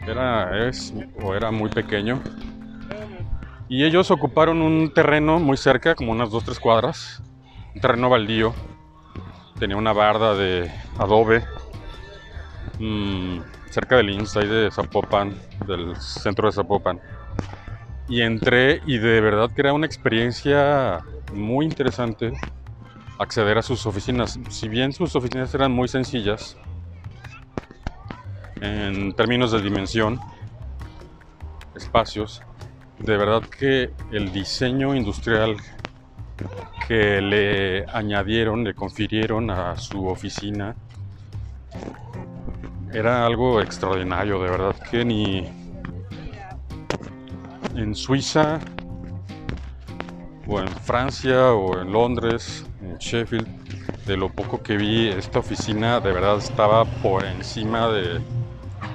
Era, 0.08 0.67
es, 0.67 0.93
o 1.22 1.36
era 1.36 1.51
muy 1.51 1.70
pequeño. 1.70 2.22
Y 3.70 3.86
ellos 3.86 4.12
ocuparon 4.12 4.62
un 4.62 4.93
terreno 4.93 5.39
muy 5.39 5.58
cerca, 5.58 5.96
como 5.96 6.12
unas 6.12 6.29
2-3 6.29 6.60
cuadras. 6.60 7.22
Un 7.75 7.81
terreno 7.81 8.10
baldío. 8.10 8.53
Tenía 9.60 9.77
una 9.77 9.93
barda 9.93 10.36
de 10.36 10.72
adobe 10.98 11.43
Mm, 12.81 13.41
cerca 13.70 13.98
del 13.98 14.10
Insta 14.10 14.39
de 14.39 14.72
Zapopan, 14.72 15.36
del 15.67 15.96
centro 15.98 16.48
de 16.48 16.51
Zapopan. 16.51 17.00
Y 18.10 18.22
entré 18.22 18.81
y 18.88 18.98
de 18.98 19.22
verdad 19.22 19.51
que 19.53 19.62
era 19.62 19.74
una 19.74 19.86
experiencia 19.86 21.00
muy 21.31 21.65
interesante 21.65 22.34
acceder 23.22 23.58
a 23.58 23.62
sus 23.62 23.86
oficinas. 23.86 24.40
Si 24.50 24.68
bien 24.68 24.92
sus 24.94 25.16
oficinas 25.16 25.54
eran 25.54 25.72
muy 25.72 25.88
sencillas 25.88 26.58
en 28.60 29.13
términos 29.13 29.51
de 29.51 29.62
dimensión, 29.62 30.20
espacios, 31.75 32.42
de 33.00 33.18
verdad 33.18 33.44
que 33.44 33.92
el 34.12 34.32
diseño 34.32 34.96
industrial 34.96 35.58
que 36.88 37.22
le 37.22 37.86
añadieron, 37.88 38.63
le 38.63 38.74
confirieron 38.74 39.50
a 39.51 39.78
su 39.78 40.08
oficina, 40.08 40.75
era 42.94 43.25
algo 43.25 43.62
extraordinario, 43.62 44.42
de 44.42 44.50
verdad 44.50 44.75
que 44.90 45.06
ni 45.06 45.48
en 47.75 47.96
Suiza 47.96 48.60
o 50.48 50.60
en 50.60 50.68
Francia 50.68 51.54
o 51.54 51.80
en 51.80 51.92
Londres, 51.92 52.66
en 52.81 52.97
Sheffield, 52.97 53.47
de 54.05 54.17
lo 54.17 54.29
poco 54.29 54.61
que 54.61 54.77
vi, 54.77 55.07
esta 55.07 55.39
oficina 55.39 56.00
de 56.00 56.11
verdad 56.11 56.38
estaba 56.38 56.85
por 56.85 57.25
encima 57.25 57.89
de 57.89 58.19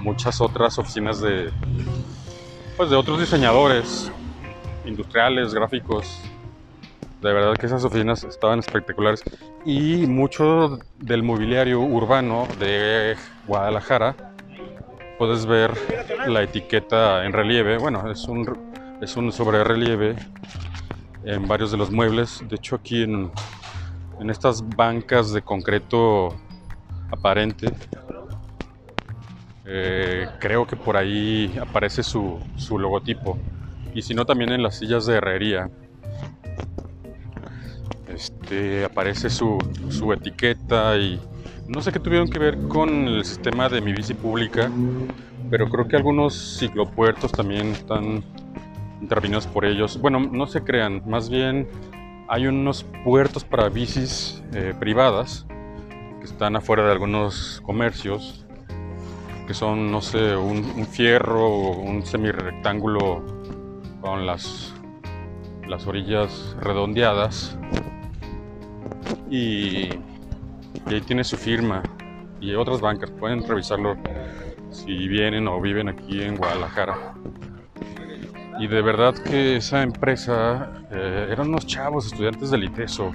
muchas 0.01 0.41
otras 0.41 0.79
oficinas 0.79 1.21
de 1.21 1.51
pues 2.77 2.91
de 2.91 2.97
otros 2.97 3.19
diseñadores 3.19 4.11
industriales, 4.85 5.55
gráficos, 5.55 6.21
de 7.23 7.33
verdad 7.33 7.57
que 7.57 7.67
esas 7.67 7.85
oficinas 7.85 8.25
estaban 8.25 8.59
espectaculares 8.59 9.23
y 9.65 10.07
mucho 10.07 10.79
del 10.99 11.23
mobiliario 11.23 11.81
urbano 11.81 12.47
de 12.59 13.17
Guadalajara 13.47 14.15
puedes 15.19 15.47
ver 15.47 15.73
la 16.27 16.43
etiqueta 16.43 17.25
en 17.25 17.33
relieve. 17.33 17.79
Bueno, 17.79 18.11
es 18.11 18.29
un, 18.29 18.59
es 19.01 19.17
un 19.17 19.33
sobre 19.33 19.65
relieve 19.65 20.15
en 21.25 21.49
varios 21.49 21.71
de 21.71 21.79
los 21.79 21.91
muebles. 21.91 22.45
De 22.49 22.57
hecho, 22.57 22.77
aquí 22.77 23.03
en, 23.03 23.31
en 24.19 24.31
estas 24.31 24.67
bancas 24.77 25.33
de 25.33 25.43
concreto 25.43 26.35
aparente, 27.11 27.73
eh, 29.65 30.27
creo 30.39 30.67
que 30.67 30.77
por 30.77 30.97
ahí 30.97 31.57
aparece 31.61 32.03
su, 32.03 32.39
su 32.57 32.79
logotipo. 32.79 33.39
Y 33.95 34.03
si 34.03 34.15
no, 34.15 34.25
también 34.25 34.53
en 34.53 34.63
las 34.63 34.79
sillas 34.79 35.07
de 35.07 35.17
herrería 35.17 35.71
este, 38.17 38.85
aparece 38.85 39.29
su, 39.29 39.59
su 39.91 40.13
etiqueta 40.13 40.97
y 40.97 41.21
no 41.69 41.83
sé 41.83 41.93
qué 41.93 41.99
tuvieron 41.99 42.29
que 42.29 42.39
ver 42.39 42.57
con 42.69 42.89
el 43.09 43.25
sistema 43.25 43.69
de 43.69 43.81
mi 43.81 43.93
bici 43.93 44.15
pública, 44.15 44.71
pero 45.51 45.69
creo 45.69 45.87
que 45.87 45.97
algunos 45.97 46.59
ciclopuertos 46.59 47.33
también 47.33 47.69
están 47.73 48.25
intervenidos 49.01 49.47
por 49.47 49.65
ellos. 49.65 50.01
Bueno, 50.01 50.21
no 50.21 50.47
se 50.47 50.63
crean, 50.63 51.03
más 51.07 51.29
bien 51.29 51.69
hay 52.29 52.47
unos 52.47 52.85
puertos 53.05 53.45
para 53.45 53.69
bicis 53.69 54.43
eh, 54.53 54.75
privadas 54.79 55.47
que 56.19 56.25
están 56.25 56.57
afuera 56.57 56.85
de 56.87 56.93
algunos 56.93 57.61
comercios, 57.65 58.45
que 59.47 59.55
son, 59.55 59.93
no 59.93 60.01
sé, 60.01 60.37
un, 60.37 60.65
fierro 60.87 61.47
o 61.47 61.81
un 61.81 62.05
semirectángulo 62.05 63.25
con 64.01 64.27
las, 64.27 64.75
las 65.69 65.87
orillas 65.87 66.57
redondeadas 66.61 67.57
y, 69.31 69.91
ahí 70.87 71.01
tiene 71.07 71.25
su 71.25 71.37
firma 71.37 71.83
y 72.41 72.55
otras 72.55 72.81
bancas. 72.81 73.11
Pueden 73.13 73.47
revisarlo 73.47 73.97
si 74.71 75.09
vienen 75.09 75.47
o 75.49 75.61
viven 75.61 75.89
aquí 75.89 76.23
en 76.23 76.37
Guadalajara. 76.37 77.15
Y 78.59 78.69
de 78.69 78.83
verdad 78.83 79.15
que 79.15 79.57
esa 79.57 79.83
empresa 79.83 80.71
eh, 80.91 81.29
eran 81.31 81.49
unos 81.49 81.67
chavos 81.67 82.07
estudiantes 82.07 82.51
del 82.51 82.65
ITESO. 82.65 83.13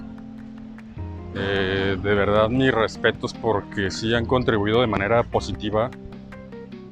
Eh, 1.33 1.97
de 2.01 2.13
verdad 2.15 2.49
mis 2.49 2.73
respetos 2.73 3.33
porque 3.33 3.89
sí 3.89 4.13
han 4.13 4.25
contribuido 4.25 4.81
de 4.81 4.87
manera 4.87 5.23
positiva 5.23 5.89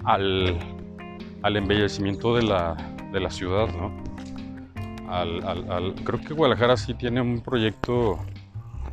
al, 0.05 0.57
al 1.43 1.57
embellecimiento 1.57 2.35
de 2.35 2.43
la, 2.43 2.75
de 3.11 3.19
la 3.19 3.29
ciudad. 3.29 3.67
¿no? 3.67 3.91
Al, 5.09 5.43
al, 5.69 5.95
creo 6.03 6.21
que 6.21 6.33
Guadalajara 6.33 6.77
sí 6.77 6.93
tiene 6.93 7.21
un 7.21 7.41
proyecto 7.41 8.19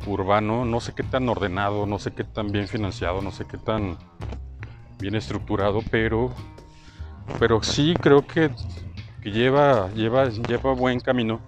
urbano, 0.05 0.65
no 0.65 0.79
sé 0.79 0.93
qué 0.93 1.03
tan 1.03 1.27
ordenado, 1.29 1.85
no 1.85 1.97
sé 1.99 2.11
qué 2.11 2.23
tan 2.23 2.51
bien 2.51 2.67
financiado, 2.67 3.21
no 3.21 3.31
sé 3.31 3.45
qué 3.45 3.57
tan 3.57 3.97
bien 4.99 5.15
estructurado, 5.15 5.81
pero 5.91 6.31
pero 7.39 7.61
sí 7.61 7.93
creo 7.99 8.25
que, 8.25 8.49
que 9.21 9.31
lleva, 9.31 9.89
lleva, 9.93 10.29
lleva 10.29 10.73
buen 10.73 10.99
camino. 10.99 11.39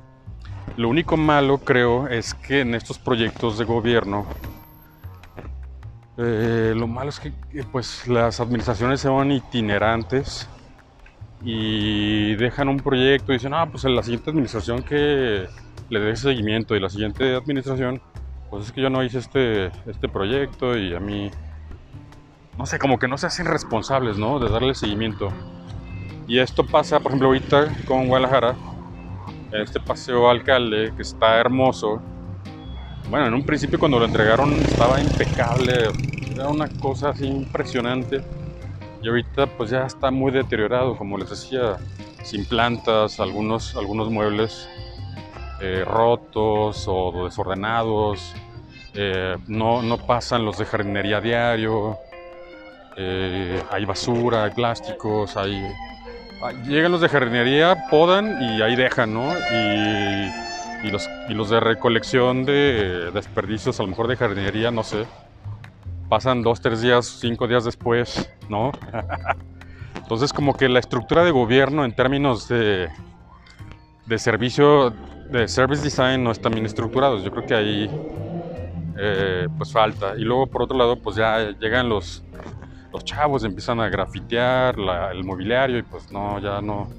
Lo 0.77 0.89
único 0.89 1.17
malo 1.17 1.57
creo 1.59 2.07
es 2.07 2.33
que 2.33 2.61
en 2.61 2.75
estos 2.75 2.99
proyectos 2.99 3.57
de 3.57 3.65
gobierno 3.65 4.25
eh, 6.17 6.73
lo 6.75 6.85
malo 6.85 7.09
es 7.09 7.19
que 7.19 7.31
pues 7.71 8.05
las 8.07 8.41
administraciones 8.41 8.99
son 8.99 9.31
itinerantes 9.31 10.49
y 11.41 12.35
dejan 12.35 12.67
un 12.67 12.77
proyecto 12.77 13.31
y 13.31 13.35
dicen, 13.35 13.53
ah, 13.53 13.67
pues 13.71 13.85
en 13.85 13.95
la 13.95 14.03
siguiente 14.03 14.29
administración 14.29 14.83
que 14.83 15.47
le 15.89 15.99
dé 15.99 16.15
seguimiento 16.17 16.75
y 16.75 16.81
la 16.81 16.89
siguiente 16.89 17.35
administración, 17.35 18.01
pues 18.49 18.65
es 18.65 18.71
que 18.73 18.81
yo 18.81 18.89
no 18.89 19.01
hice 19.01 19.19
este, 19.19 19.67
este 19.89 20.09
proyecto 20.09 20.77
y 20.77 20.93
a 20.93 20.99
mí, 20.99 21.31
no 22.57 22.65
sé, 22.65 22.79
como 22.79 22.99
que 22.99 23.07
no 23.07 23.17
se 23.17 23.27
hacen 23.27 23.45
responsables, 23.45 24.17
¿no? 24.17 24.39
De 24.39 24.49
darle 24.49 24.75
seguimiento. 24.75 25.31
Y 26.29 26.37
esto 26.37 26.63
pasa, 26.63 26.99
por 26.99 27.07
ejemplo, 27.07 27.29
ahorita 27.29 27.75
con 27.85 28.07
Guadalajara, 28.07 28.55
este 29.51 29.79
paseo 29.79 30.29
alcalde 30.29 30.93
que 30.95 31.01
está 31.01 31.39
hermoso. 31.39 31.99
Bueno, 33.09 33.25
en 33.25 33.33
un 33.33 33.43
principio 33.43 33.79
cuando 33.79 33.97
lo 33.97 34.05
entregaron 34.05 34.53
estaba 34.53 35.01
impecable, 35.01 35.89
era 36.31 36.47
una 36.47 36.69
cosa 36.69 37.09
así 37.09 37.25
impresionante. 37.25 38.21
Y 39.01 39.09
ahorita 39.09 39.47
pues 39.47 39.71
ya 39.71 39.87
está 39.87 40.11
muy 40.11 40.31
deteriorado, 40.31 40.95
como 40.95 41.17
les 41.17 41.31
decía, 41.31 41.77
sin 42.21 42.45
plantas, 42.45 43.19
algunos, 43.19 43.75
algunos 43.75 44.11
muebles 44.11 44.69
eh, 45.61 45.83
rotos 45.83 46.85
o 46.87 47.25
desordenados, 47.25 48.35
eh, 48.93 49.35
no, 49.47 49.81
no, 49.81 49.97
pasan 49.97 50.45
los 50.45 50.59
de 50.59 50.65
jardinería 50.65 51.21
diario, 51.21 51.97
eh, 52.97 53.63
hay 53.71 53.85
basura, 53.85 54.43
hay 54.43 54.51
plásticos, 54.51 55.35
hay... 55.35 55.59
Llegan 56.65 56.91
los 56.91 57.01
de 57.01 57.09
jardinería, 57.09 57.87
podan 57.89 58.41
y 58.41 58.61
ahí 58.61 58.75
dejan, 58.75 59.13
¿no? 59.13 59.33
Y, 59.33 60.87
y, 60.87 61.33
los, 61.33 61.49
de 61.49 61.59
recolección 61.59 62.45
de 62.45 63.11
desperdicios, 63.13 63.79
a 63.79 63.83
lo 63.83 63.89
mejor 63.89 64.07
de 64.07 64.15
jardinería, 64.15 64.71
no 64.71 64.83
sé, 64.83 65.05
pasan 66.07 66.41
dos, 66.41 66.61
tres 66.61 66.81
días, 66.81 67.05
cinco 67.05 67.47
días 67.47 67.65
después, 67.65 68.31
¿no? 68.47 68.71
Entonces 69.95 70.31
como 70.31 70.55
que 70.55 70.69
la 70.69 70.79
estructura 70.79 71.25
de 71.25 71.31
gobierno 71.31 71.83
en 71.83 71.93
términos 71.93 72.47
de, 72.47 72.87
de 74.05 74.17
servicio, 74.17 74.91
de 75.29 75.47
service 75.47 75.83
design 75.83 76.23
no 76.23 76.31
están 76.31 76.53
bien 76.53 76.65
estructurados. 76.65 77.23
Yo 77.23 77.31
creo 77.31 77.45
que 77.45 77.53
ahí 77.53 77.89
eh, 78.97 79.47
pues 79.57 79.71
falta. 79.71 80.15
Y 80.17 80.21
luego 80.21 80.47
por 80.47 80.63
otro 80.63 80.77
lado 80.77 80.95
pues 80.95 81.17
ya 81.17 81.51
llegan 81.59 81.89
los, 81.89 82.23
los 82.91 83.03
chavos, 83.03 83.43
empiezan 83.43 83.79
a 83.79 83.89
grafitear 83.89 84.75
el 85.11 85.23
mobiliario 85.23 85.77
y 85.77 85.83
pues 85.83 86.11
no, 86.11 86.39
ya 86.39 86.61
no, 86.61 86.89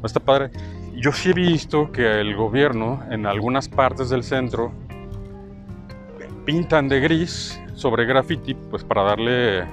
no 0.00 0.06
está 0.06 0.20
padre. 0.20 0.50
Yo 0.94 1.12
sí 1.12 1.30
he 1.30 1.32
visto 1.32 1.90
que 1.90 2.20
el 2.20 2.36
gobierno 2.36 3.02
en 3.10 3.26
algunas 3.26 3.68
partes 3.68 4.10
del 4.10 4.22
centro 4.22 4.72
pintan 6.44 6.88
de 6.88 7.00
gris 7.00 7.60
sobre 7.74 8.04
graffiti, 8.04 8.54
pues 8.54 8.84
para 8.84 9.02
darle 9.02 9.64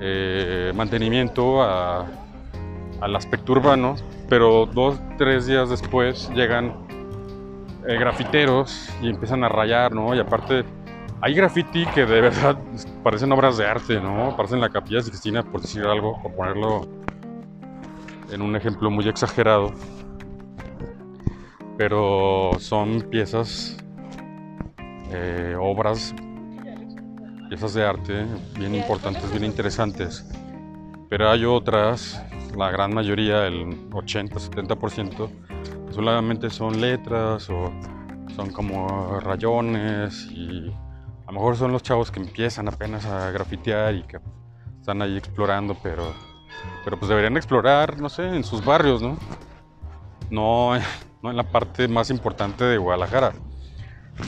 eh, 0.00 0.72
mantenimiento 0.74 1.62
al 1.62 3.16
aspecto 3.16 3.52
urbano, 3.52 3.96
pero 4.28 4.66
dos, 4.66 5.00
tres 5.18 5.46
días 5.46 5.70
después 5.70 6.30
llegan 6.34 6.74
eh, 7.86 7.96
grafiteros 7.98 8.88
y 9.00 9.08
empiezan 9.08 9.42
a 9.44 9.48
rayar, 9.48 9.92
¿no? 9.92 10.14
Y 10.14 10.20
aparte, 10.20 10.64
hay 11.24 11.34
graffiti 11.34 11.86
que 11.86 12.04
de 12.04 12.20
verdad 12.20 12.58
parecen 13.04 13.30
obras 13.30 13.56
de 13.56 13.64
arte, 13.64 14.00
¿no? 14.00 14.36
Parecen 14.36 14.60
la 14.60 14.68
capilla 14.70 14.98
de 14.98 15.08
Cristina, 15.08 15.44
por 15.44 15.60
decir 15.60 15.84
algo, 15.84 16.20
por 16.20 16.34
ponerlo 16.34 16.88
en 18.32 18.42
un 18.42 18.56
ejemplo 18.56 18.90
muy 18.90 19.08
exagerado. 19.08 19.72
Pero 21.78 22.50
son 22.58 23.02
piezas, 23.02 23.76
eh, 25.12 25.56
obras 25.60 26.12
piezas 27.48 27.74
de 27.74 27.86
arte 27.86 28.26
bien 28.58 28.74
importantes, 28.74 29.30
bien 29.30 29.44
interesantes. 29.44 30.28
Pero 31.08 31.30
hay 31.30 31.44
otras, 31.44 32.20
la 32.56 32.72
gran 32.72 32.92
mayoría, 32.92 33.46
el 33.46 33.90
80-70%, 33.90 35.30
solamente 35.90 36.50
son 36.50 36.80
letras 36.80 37.48
o 37.48 37.72
son 38.34 38.50
como 38.50 39.20
rayones 39.20 40.26
y 40.32 40.72
a 41.32 41.34
lo 41.34 41.40
mejor 41.40 41.56
son 41.56 41.72
los 41.72 41.82
chavos 41.82 42.10
que 42.10 42.20
empiezan 42.20 42.68
apenas 42.68 43.06
a 43.06 43.30
grafitear 43.30 43.94
y 43.94 44.02
que 44.02 44.20
están 44.78 45.00
ahí 45.00 45.16
explorando, 45.16 45.74
pero, 45.82 46.12
pero 46.84 46.98
pues 46.98 47.08
deberían 47.08 47.38
explorar, 47.38 47.98
no 47.98 48.10
sé, 48.10 48.36
en 48.36 48.44
sus 48.44 48.62
barrios, 48.62 49.00
¿no? 49.00 49.16
No, 50.28 50.78
no 51.22 51.30
en 51.30 51.36
la 51.38 51.44
parte 51.44 51.88
más 51.88 52.10
importante 52.10 52.64
de 52.64 52.76
Guadalajara. 52.76 53.32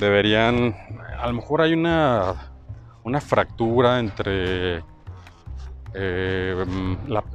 Deberían, 0.01 0.75
a 1.21 1.27
lo 1.27 1.35
mejor 1.35 1.61
hay 1.61 1.75
una 1.75 2.55
una 3.03 3.21
fractura 3.21 4.01
entre 4.01 4.83
eh, 5.93 6.64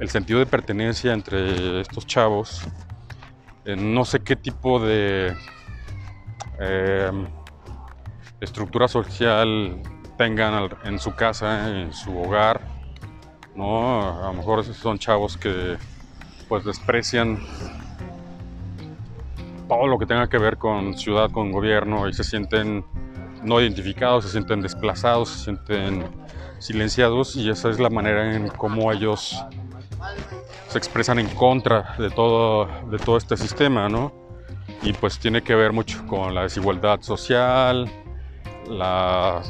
el 0.00 0.08
sentido 0.10 0.40
de 0.40 0.46
pertenencia 0.46 1.12
entre 1.12 1.80
estos 1.80 2.06
chavos. 2.06 2.62
no 3.64 4.04
sé 4.04 4.18
qué 4.18 4.34
tipo 4.34 4.80
de 4.80 5.32
eh, 6.58 7.10
estructura 8.40 8.88
social 8.88 9.80
tengan 10.16 10.70
en 10.84 10.98
su 10.98 11.14
casa, 11.14 11.80
en 11.80 11.92
su 11.92 12.16
hogar. 12.18 12.60
¿no? 13.54 14.22
A 14.22 14.28
lo 14.28 14.34
mejor 14.34 14.64
son 14.64 14.98
chavos 14.98 15.36
que 15.36 15.76
pues 16.48 16.64
desprecian 16.64 17.38
todo 19.68 19.86
lo 19.86 19.98
que 19.98 20.06
tenga 20.06 20.28
que 20.28 20.38
ver 20.38 20.56
con 20.58 20.96
ciudad, 20.98 21.30
con 21.30 21.52
gobierno 21.52 22.08
y 22.08 22.12
se 22.12 22.24
sienten 22.24 22.84
no 23.44 23.60
identificados, 23.60 24.24
se 24.24 24.30
sienten 24.30 24.60
desplazados, 24.60 25.28
se 25.28 25.44
sienten 25.44 26.04
silenciados 26.58 27.36
y 27.36 27.48
esa 27.48 27.70
es 27.70 27.78
la 27.78 27.88
manera 27.88 28.34
en 28.34 28.48
cómo 28.48 28.92
ellos 28.92 29.42
se 30.68 30.78
expresan 30.78 31.18
en 31.18 31.28
contra 31.28 31.94
de 31.98 32.10
todo, 32.10 32.66
de 32.90 32.98
todo 32.98 33.16
este 33.16 33.36
sistema, 33.36 33.88
¿no? 33.88 34.12
Y 34.82 34.92
pues 34.92 35.18
tiene 35.18 35.42
que 35.42 35.54
ver 35.54 35.72
mucho 35.72 36.06
con 36.06 36.34
la 36.34 36.42
desigualdad 36.42 37.00
social, 37.00 37.90
la, 38.70 39.42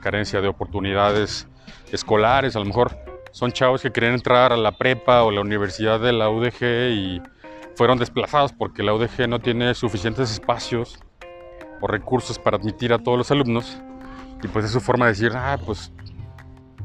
carencia 0.00 0.40
de 0.40 0.48
oportunidades 0.48 1.48
escolares, 1.92 2.56
a 2.56 2.58
lo 2.58 2.64
mejor 2.64 2.96
son 3.32 3.52
chavos 3.52 3.82
que 3.82 3.90
querían 3.90 4.14
entrar 4.14 4.52
a 4.52 4.56
la 4.56 4.72
prepa 4.72 5.22
o 5.22 5.30
la 5.30 5.40
universidad 5.40 6.00
de 6.00 6.12
la 6.12 6.28
UDG 6.28 6.90
y 6.92 7.22
fueron 7.76 7.98
desplazados 7.98 8.52
porque 8.52 8.82
la 8.82 8.94
UDG 8.94 9.28
no 9.28 9.40
tiene 9.40 9.74
suficientes 9.74 10.30
espacios 10.30 10.98
recursos 11.88 12.38
para 12.38 12.56
admitir 12.56 12.92
a 12.92 12.98
todos 12.98 13.18
los 13.18 13.30
alumnos. 13.30 13.78
Y 14.42 14.48
pues 14.48 14.64
es 14.66 14.72
su 14.72 14.80
forma 14.80 15.06
de 15.06 15.12
decir, 15.12 15.32
ah, 15.34 15.58
pues 15.64 15.92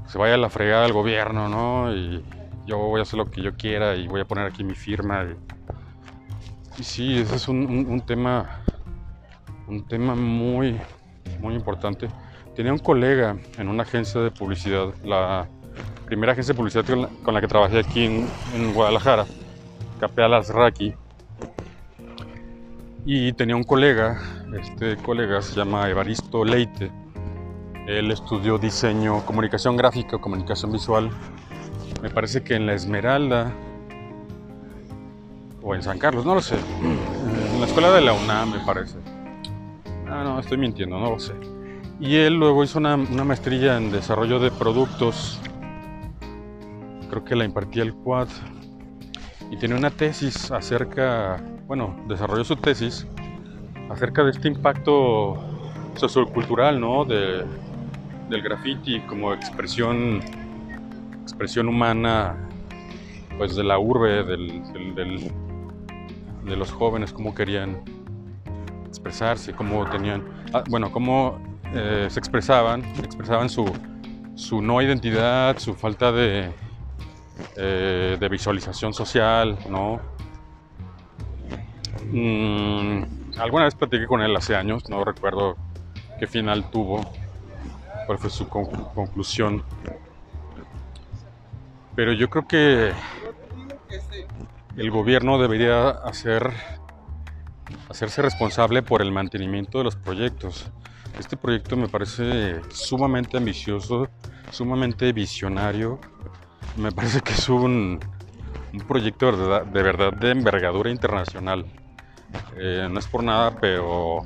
se 0.08 0.18
vaya 0.18 0.36
a 0.36 0.38
la 0.38 0.50
fregada 0.50 0.86
el 0.86 0.94
gobierno, 0.94 1.50
¿no? 1.50 1.94
Y 1.94 2.24
yo 2.66 2.78
voy 2.78 3.00
a 3.00 3.04
hacer 3.04 3.18
lo 3.18 3.30
que 3.30 3.42
yo 3.42 3.56
quiera 3.56 3.96
y 3.96 4.08
voy 4.08 4.22
a 4.22 4.26
poner 4.26 4.46
aquí 4.46 4.64
mi 4.64 4.76
firma. 4.76 5.26
Y, 6.78 6.84
sí, 6.84 7.20
ese 7.20 7.36
es 7.36 7.48
un, 7.48 8.02
tema, 8.06 8.62
un 9.68 9.86
tema 9.86 10.16
muy, 10.16 10.80
muy 11.40 11.56
importante. 11.56 12.08
Tenía 12.56 12.74
un 12.74 12.80
colega 12.80 13.38
en 13.58 13.68
una 13.70 13.84
agencia 13.84 14.22
de 14.22 14.32
publicidad, 14.32 14.94
la 15.04 15.48
primera 16.06 16.34
agencia 16.34 16.54
de 16.54 16.58
publicidad 16.58 16.86
con 17.24 17.34
la, 17.34 17.42
que 17.42 17.48
trabajé 17.48 17.80
aquí 17.80 18.06
en, 18.06 18.28
en 18.56 18.74
Guadalajara, 18.74 19.26
Capealas 20.00 20.50
Raki 20.50 20.94
y 23.06 23.34
tenía 23.34 23.56
un 23.56 23.64
colega, 23.64 24.22
este 24.60 24.98
colega 24.98 25.42
se 25.42 25.56
llama 25.56 25.90
Evaristo 25.90 26.44
Leite. 26.44 26.92
Él 27.88 28.12
estudió 28.12 28.58
diseño, 28.60 29.26
comunicación 29.26 29.78
gráfica, 29.78 30.20
comunicación 30.20 30.72
visual. 30.72 31.10
Me 32.04 32.10
parece 32.10 32.44
que 32.44 32.56
en 32.56 32.68
la 32.68 32.74
Esmeralda 32.74 33.52
o 35.64 35.74
en 35.74 35.82
San 35.82 35.98
Carlos, 35.98 36.26
no 36.26 36.36
lo 36.36 36.42
sé. 36.42 36.56
En 36.84 37.60
la 37.60 37.66
escuela 37.66 37.92
de 37.92 38.02
la 38.02 38.14
UNAM, 38.14 38.52
me 38.52 38.60
parece. 38.60 38.98
Ah, 40.10 40.24
no, 40.24 40.40
estoy 40.40 40.58
mintiendo, 40.58 41.00
no 41.00 41.12
lo 41.12 41.20
sé. 41.20 41.34
Y 42.00 42.16
él 42.16 42.36
luego 42.36 42.64
hizo 42.64 42.80
una, 42.80 42.98
maestría 42.98 43.78
en 43.78 43.92
desarrollo 43.92 44.40
de 44.40 44.52
productos. 44.52 45.40
Creo 47.10 47.24
que 47.24 47.36
la 47.36 47.46
impartía 47.46 47.84
el 47.84 47.94
Quad. 47.94 48.30
Y 49.52 49.58
tenía 49.58 49.76
una 49.76 49.90
tesis 49.90 50.52
acerca 50.52 51.42
bueno, 51.70 51.96
desarrolló 52.08 52.44
su 52.44 52.56
tesis 52.56 53.06
acerca 53.92 54.24
de 54.24 54.32
este 54.32 54.48
impacto 54.48 55.38
sociocultural, 55.94 56.82
¿no? 56.82 57.06
De, 57.06 57.46
del 58.28 58.42
graffiti 58.42 59.02
como 59.02 59.34
expresión, 59.34 60.20
expresión 61.22 61.68
humana, 61.68 62.36
pues 63.38 63.56
de 63.56 63.64
la 63.64 63.78
urbe, 63.78 64.24
del, 64.24 64.64
de 66.44 66.56
los 66.56 66.72
jóvenes, 66.72 67.14
cómo 67.14 67.36
querían 67.36 67.84
expresarse, 68.90 69.54
cómo 69.54 69.90
tenían, 69.90 70.24
ah, 70.54 70.64
bueno, 70.68 70.92
cómo 70.92 71.40
eh, 71.74 72.08
se 72.10 72.20
expresaban, 72.20 72.84
expresaban 73.04 73.50
su, 73.50 73.66
su 74.36 74.62
no 74.62 74.82
identidad, 74.82 75.58
su 75.58 75.76
falta 75.76 76.12
de, 76.12 76.52
eh, 77.56 78.18
de 78.20 78.30
visualización 78.30 78.94
social, 78.94 79.58
¿no? 79.70 80.00
Mm, 82.12 83.04
alguna 83.38 83.66
vez 83.66 83.76
platiqué 83.76 84.08
con 84.08 84.22
él 84.22 84.36
hace 84.36 84.56
años, 84.56 84.90
no 84.90 85.04
recuerdo 85.06 85.56
qué 86.20 86.28
final 86.28 86.70
tuvo, 86.72 87.02
cuál 88.06 88.18
fue 88.18 88.30
su 88.30 88.48
conclusión. 88.50 89.64
Pero 91.96 92.14
yo 92.14 92.30
creo 92.30 92.48
que 92.48 92.94
el 94.78 94.92
gobierno 94.92 95.38
debería 95.38 95.90
hacer, 95.90 96.52
hacerse 97.90 98.22
responsable 98.22 98.82
por 98.82 99.02
el 99.02 99.12
mantenimiento 99.12 99.80
de 99.80 99.84
los 99.86 99.96
proyectos. 99.96 100.72
Este 101.18 101.36
proyecto 101.36 101.76
me 101.76 101.90
parece 101.90 102.62
sumamente 102.70 103.38
ambicioso, 103.38 104.08
sumamente 104.52 105.12
visionario. 105.12 106.00
Me 106.78 106.92
parece 106.92 107.22
que 107.22 107.34
es 107.34 107.50
un, 107.50 108.00
proyecto 108.88 109.32
de 109.66 109.84
verdad, 109.84 110.14
de 110.14 110.32
envergadura 110.32 110.90
internacional. 110.90 111.66
Eh, 112.58 112.88
no 112.90 113.00
es 113.00 113.08
por 113.08 113.24
nada, 113.24 113.56
pero 113.60 114.20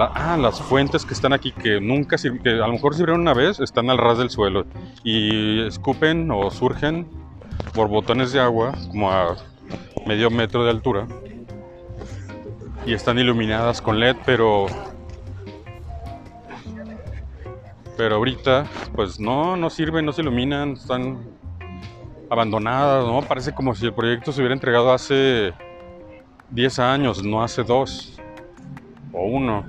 ah, 0.00 0.36
las 0.36 0.60
fuentes 0.60 1.04
que 1.04 1.14
están 1.14 1.32
aquí 1.32 1.52
que 1.52 1.80
nunca 1.80 2.16
que 2.16 2.50
a 2.50 2.66
lo 2.66 2.72
mejor 2.72 2.94
sirvieron 2.94 3.20
una 3.20 3.34
vez, 3.34 3.60
están 3.60 3.88
al 3.88 3.98
ras 3.98 4.18
del 4.18 4.30
suelo 4.30 4.66
y 5.04 5.66
escupen 5.66 6.30
o 6.32 6.50
surgen 6.50 7.08
borbotones 7.74 8.32
de 8.32 8.40
agua 8.40 8.72
como 8.90 9.10
a 9.12 9.36
medio 10.06 10.30
metro 10.30 10.64
de 10.64 10.70
altura 10.70 11.06
y 12.86 12.94
están 12.94 13.18
iluminadas 13.18 13.80
con 13.82 14.00
LED, 14.00 14.16
pero 14.24 14.66
pero 17.96 18.16
ahorita 18.16 18.64
pues 18.94 19.20
no, 19.20 19.56
no 19.56 19.68
sirven, 19.68 20.06
no 20.06 20.12
se 20.12 20.22
iluminan, 20.22 20.72
están 20.72 21.18
abandonadas, 22.30 23.04
¿no? 23.04 23.20
Parece 23.22 23.52
como 23.52 23.74
si 23.74 23.86
el 23.86 23.92
proyecto 23.92 24.32
se 24.32 24.40
hubiera 24.40 24.54
entregado 24.54 24.92
hace 24.92 25.52
10 26.50 26.78
años, 26.78 27.22
no 27.22 27.42
hace 27.42 27.62
dos 27.62 28.18
o 29.12 29.26
uno. 29.26 29.66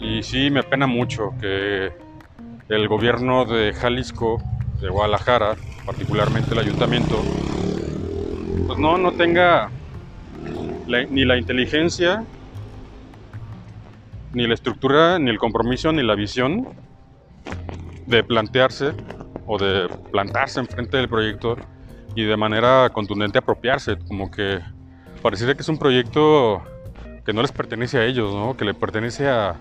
Y 0.00 0.22
sí, 0.22 0.50
me 0.50 0.60
apena 0.60 0.86
mucho 0.86 1.34
que 1.40 1.92
el 2.68 2.88
gobierno 2.88 3.44
de 3.44 3.72
Jalisco, 3.72 4.42
de 4.80 4.88
Guadalajara, 4.88 5.56
particularmente 5.84 6.52
el 6.52 6.60
ayuntamiento, 6.60 7.16
pues 8.66 8.78
no, 8.78 8.98
no 8.98 9.12
tenga 9.12 9.70
ni 10.86 11.24
la 11.24 11.36
inteligencia 11.36 12.24
ni 14.36 14.46
la 14.46 14.52
estructura, 14.52 15.18
ni 15.18 15.30
el 15.30 15.38
compromiso, 15.38 15.92
ni 15.92 16.02
la 16.02 16.14
visión 16.14 16.68
de 18.06 18.22
plantearse 18.22 18.92
o 19.46 19.56
de 19.56 19.88
plantarse 20.12 20.60
enfrente 20.60 20.98
del 20.98 21.08
proyecto 21.08 21.56
y 22.14 22.24
de 22.24 22.36
manera 22.36 22.90
contundente 22.90 23.38
apropiarse, 23.38 23.96
como 24.06 24.30
que 24.30 24.60
pareciera 25.22 25.54
que 25.54 25.62
es 25.62 25.68
un 25.70 25.78
proyecto 25.78 26.62
que 27.24 27.32
no 27.32 27.40
les 27.40 27.50
pertenece 27.50 27.96
a 27.96 28.04
ellos, 28.04 28.34
¿no? 28.34 28.58
que 28.58 28.66
le 28.66 28.74
pertenece 28.74 29.26
a, 29.26 29.56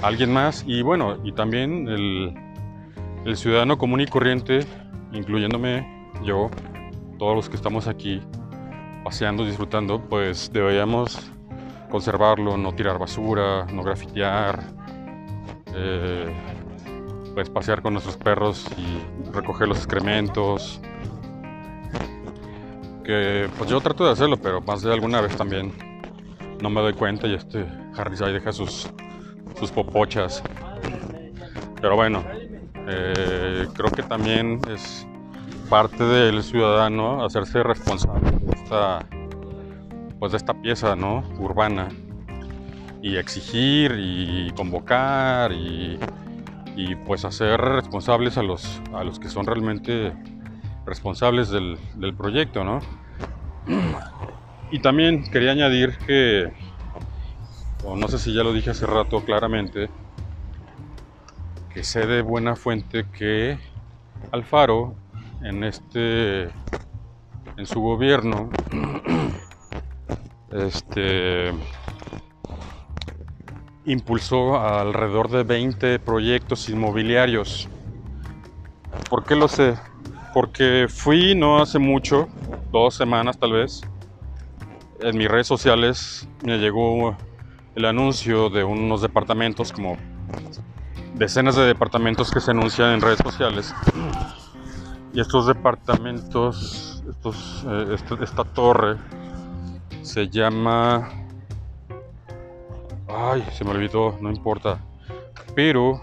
alguien 0.00 0.32
más 0.32 0.64
y 0.66 0.80
bueno, 0.80 1.18
y 1.22 1.32
también 1.32 1.86
el, 1.86 2.34
el 3.26 3.36
ciudadano 3.36 3.76
común 3.76 4.00
y 4.00 4.06
corriente, 4.06 4.60
incluyéndome 5.12 6.08
yo, 6.24 6.50
todos 7.18 7.36
los 7.36 7.50
que 7.50 7.56
estamos 7.56 7.88
aquí 7.88 8.22
paseando, 9.02 9.44
disfrutando, 9.44 10.00
pues 10.00 10.50
deberíamos 10.52 11.18
conservarlo, 11.90 12.56
no 12.56 12.74
tirar 12.74 12.98
basura, 12.98 13.66
no 13.66 13.82
grafitear, 13.82 14.62
eh, 15.74 16.32
pues 17.34 17.50
pasear 17.50 17.82
con 17.82 17.92
nuestros 17.92 18.16
perros 18.16 18.66
y 18.76 19.30
recoger 19.32 19.68
los 19.68 19.78
excrementos. 19.78 20.80
Que 23.04 23.48
pues 23.58 23.68
yo 23.68 23.80
trato 23.80 24.04
de 24.06 24.12
hacerlo, 24.12 24.36
pero 24.36 24.60
más 24.60 24.82
de 24.82 24.92
alguna 24.92 25.20
vez 25.20 25.36
también 25.36 25.72
no 26.62 26.70
me 26.70 26.80
doy 26.80 26.92
cuenta 26.92 27.26
y 27.26 27.34
este 27.34 27.66
Harris 27.96 28.22
ahí 28.22 28.32
deja 28.32 28.52
sus, 28.52 28.88
sus 29.58 29.70
popochas. 29.70 30.42
Pero 31.80 31.96
bueno, 31.96 32.22
eh, 32.86 33.66
creo 33.74 33.90
que 33.90 34.02
también 34.02 34.60
es 34.70 35.06
parte 35.68 36.04
del 36.04 36.42
ciudadano 36.42 37.24
hacerse 37.24 37.62
responsable 37.62 38.41
pues 40.18 40.32
de 40.32 40.38
esta 40.38 40.54
pieza 40.54 40.96
¿no? 40.96 41.24
urbana 41.38 41.88
y 43.02 43.16
exigir 43.16 43.94
y 43.98 44.52
convocar 44.52 45.52
y, 45.52 45.98
y, 46.76 46.94
pues 46.94 47.24
hacer 47.24 47.60
responsables 47.60 48.38
a 48.38 48.42
los, 48.42 48.80
a 48.94 49.02
los 49.02 49.18
que 49.18 49.28
son 49.28 49.46
realmente 49.46 50.12
responsables 50.86 51.50
del, 51.50 51.78
del 51.96 52.14
proyecto. 52.14 52.62
¿no? 52.62 52.80
Y 54.70 54.78
también 54.78 55.24
quería 55.30 55.52
añadir 55.52 55.98
que, 56.06 56.52
no 57.84 58.08
sé 58.08 58.18
si 58.18 58.32
ya 58.32 58.42
lo 58.42 58.52
dije 58.52 58.70
hace 58.70 58.86
rato 58.86 59.24
claramente, 59.24 59.90
que 61.74 61.84
sé 61.84 62.06
de 62.06 62.22
buena 62.22 62.56
fuente 62.56 63.04
que 63.12 63.58
Alfaro 64.30 64.94
en 65.42 65.64
este 65.64 66.48
en 67.56 67.66
su 67.66 67.80
gobierno 67.80 68.50
este, 70.52 71.52
impulsó 73.84 74.60
alrededor 74.60 75.30
de 75.30 75.42
20 75.42 75.98
proyectos 75.98 76.68
inmobiliarios. 76.68 77.68
¿Por 79.08 79.24
qué 79.24 79.34
lo 79.36 79.48
sé? 79.48 79.74
Porque 80.34 80.86
fui 80.88 81.34
no 81.34 81.60
hace 81.60 81.78
mucho, 81.78 82.28
dos 82.70 82.94
semanas 82.94 83.38
tal 83.38 83.52
vez, 83.52 83.82
en 85.00 85.16
mis 85.16 85.28
redes 85.28 85.46
sociales 85.46 86.28
me 86.44 86.58
llegó 86.58 87.16
el 87.74 87.84
anuncio 87.84 88.50
de 88.50 88.64
unos 88.64 89.02
departamentos, 89.02 89.72
como 89.72 89.96
decenas 91.14 91.56
de 91.56 91.64
departamentos 91.64 92.30
que 92.30 92.40
se 92.40 92.50
anuncian 92.50 92.90
en 92.92 93.00
redes 93.00 93.18
sociales. 93.18 93.74
Y 95.14 95.20
estos 95.20 95.46
departamentos, 95.46 96.91
eh, 97.06 97.96
esta 98.22 98.44
torre, 98.44 98.96
se 100.02 100.28
llama... 100.28 101.08
Ay, 103.08 103.44
se 103.52 103.64
me 103.64 103.70
olvidó, 103.70 104.16
no 104.20 104.30
importa. 104.30 104.78
Pero 105.54 106.02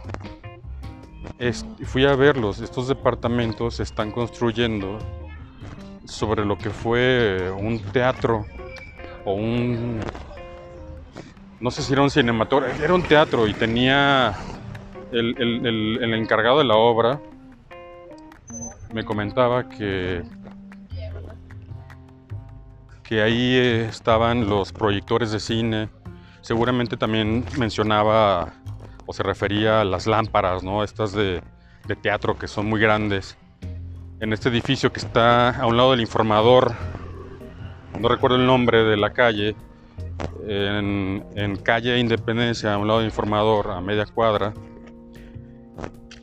fui 1.85 2.05
a 2.05 2.15
verlos. 2.15 2.59
Estos 2.59 2.87
departamentos 2.87 3.75
se 3.75 3.83
están 3.83 4.11
construyendo 4.11 4.99
sobre 6.05 6.45
lo 6.45 6.57
que 6.57 6.69
fue 6.69 7.51
un 7.51 7.79
teatro 7.79 8.45
o 9.25 9.33
un... 9.33 9.99
No 11.59 11.71
sé 11.71 11.81
si 11.81 11.93
era 11.93 12.01
un 12.01 12.09
cinematógrafo, 12.09 12.83
era 12.83 12.93
un 12.93 13.03
teatro 13.03 13.47
y 13.47 13.53
tenía 13.53 14.33
el, 15.11 15.35
el 16.01 16.13
encargado 16.13 16.59
de 16.59 16.63
la 16.63 16.75
obra 16.75 17.19
me 18.93 19.05
comentaba 19.05 19.69
que 19.69 20.23
que 23.09 23.23
ahí 23.23 23.55
eh, 23.55 23.85
estaban 23.89 24.47
los 24.47 24.71
proyectores 24.71 25.31
de 25.31 25.39
cine. 25.39 25.89
Seguramente 26.41 26.95
también 26.95 27.43
mencionaba 27.57 28.53
o 29.07 29.13
se 29.13 29.23
refería 29.23 29.81
a 29.81 29.83
las 29.83 30.05
lámparas, 30.05 30.61
¿no? 30.61 30.83
Estas 30.83 31.13
de, 31.13 31.41
teatro 32.03 32.37
que 32.37 32.47
son 32.47 32.67
muy 32.67 32.79
grandes. 32.79 33.35
En 34.19 34.31
este 34.31 34.49
edificio 34.49 34.93
que 34.93 34.99
está 34.99 35.59
a 35.59 35.65
un 35.65 35.75
lado 35.75 35.89
del 35.89 36.01
informador, 36.01 36.71
no 37.99 38.09
recuerdo 38.09 38.35
el 38.35 38.45
nombre 38.45 38.83
de 38.83 38.95
la 38.95 39.11
calle, 39.11 39.55
en, 40.47 41.59
calle 41.63 41.97
Independencia, 41.97 42.75
a 42.75 42.77
un 42.77 42.85
lado 42.85 42.99
del 42.99 43.07
informador, 43.07 43.71
a 43.71 43.81
media 43.81 44.05
cuadra. 44.05 44.53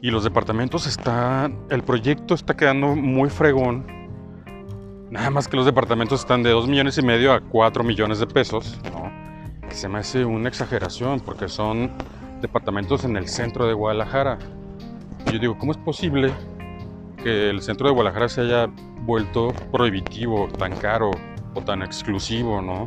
Y 0.00 0.12
los 0.12 0.22
departamentos 0.22 0.86
están, 0.86 1.58
el 1.68 1.82
proyecto 1.82 2.34
está 2.34 2.56
quedando 2.56 2.94
muy 2.94 3.28
fregón 3.28 4.05
Nada 5.16 5.30
más 5.30 5.48
que 5.48 5.56
los 5.56 5.64
departamentos 5.64 6.20
están 6.20 6.42
de 6.42 6.50
2 6.50 6.68
millones 6.68 6.98
y 6.98 7.02
medio 7.02 7.32
a 7.32 7.40
4 7.40 7.82
millones 7.82 8.18
de 8.18 8.26
pesos, 8.26 8.78
que 9.66 9.74
se 9.74 9.88
me 9.88 10.00
hace 10.00 10.26
una 10.26 10.50
exageración 10.50 11.20
porque 11.20 11.48
son 11.48 11.90
departamentos 12.42 13.02
en 13.06 13.16
el 13.16 13.26
centro 13.26 13.66
de 13.66 13.72
Guadalajara. 13.72 14.38
Y 15.26 15.32
yo 15.32 15.38
digo, 15.38 15.56
¿cómo 15.56 15.72
es 15.72 15.78
posible 15.78 16.34
que 17.24 17.48
el 17.48 17.62
centro 17.62 17.88
de 17.88 17.94
Guadalajara 17.94 18.28
se 18.28 18.42
haya 18.42 18.66
vuelto 19.06 19.54
prohibitivo, 19.72 20.48
tan 20.58 20.76
caro 20.76 21.10
o 21.54 21.62
tan 21.62 21.80
exclusivo, 21.80 22.60
no? 22.60 22.86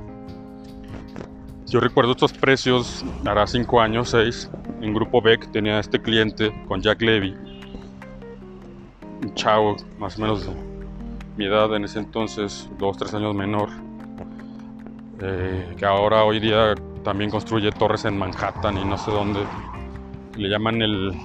Yo 1.65 1.79
recuerdo 1.79 2.11
estos 2.11 2.31
precios, 2.31 3.03
hará 3.25 3.47
5 3.47 3.81
años, 3.81 4.11
6, 4.11 4.51
en 4.81 4.93
Grupo 4.93 5.19
Beck 5.19 5.51
tenía 5.51 5.79
este 5.79 5.99
cliente 5.99 6.53
con 6.67 6.79
Jack 6.79 7.01
Levy, 7.01 7.35
un 9.23 9.33
chavo 9.33 9.77
más 9.97 10.19
o 10.19 10.21
menos 10.21 10.47
mi 11.39 11.45
edad 11.45 11.73
en 11.73 11.85
ese 11.85 11.99
entonces, 11.99 12.69
dos, 12.77 12.97
tres 12.97 13.13
años 13.13 13.33
menor, 13.33 13.69
eh, 15.21 15.73
que 15.77 15.85
ahora 15.85 16.25
hoy 16.25 16.41
día 16.41 16.75
también 17.01 17.31
construye 17.31 17.71
torres 17.71 18.03
en 18.03 18.17
Manhattan 18.17 18.77
y 18.77 18.83
no 18.83 18.97
sé 18.97 19.09
dónde. 19.09 19.39
Le 20.35 20.49
llaman 20.49 20.81
el... 20.81 21.17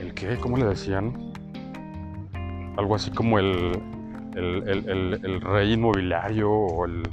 ¿El 0.00 0.12
qué? 0.14 0.36
¿Cómo 0.36 0.56
le 0.56 0.64
decían? 0.64 1.30
algo 2.76 2.96
así 2.96 3.12
como 3.12 3.38
el, 3.38 3.80
el, 4.34 5.40
rey 5.42 5.74
inmobiliario 5.74 6.50
o 6.50 6.84
el... 6.84 7.04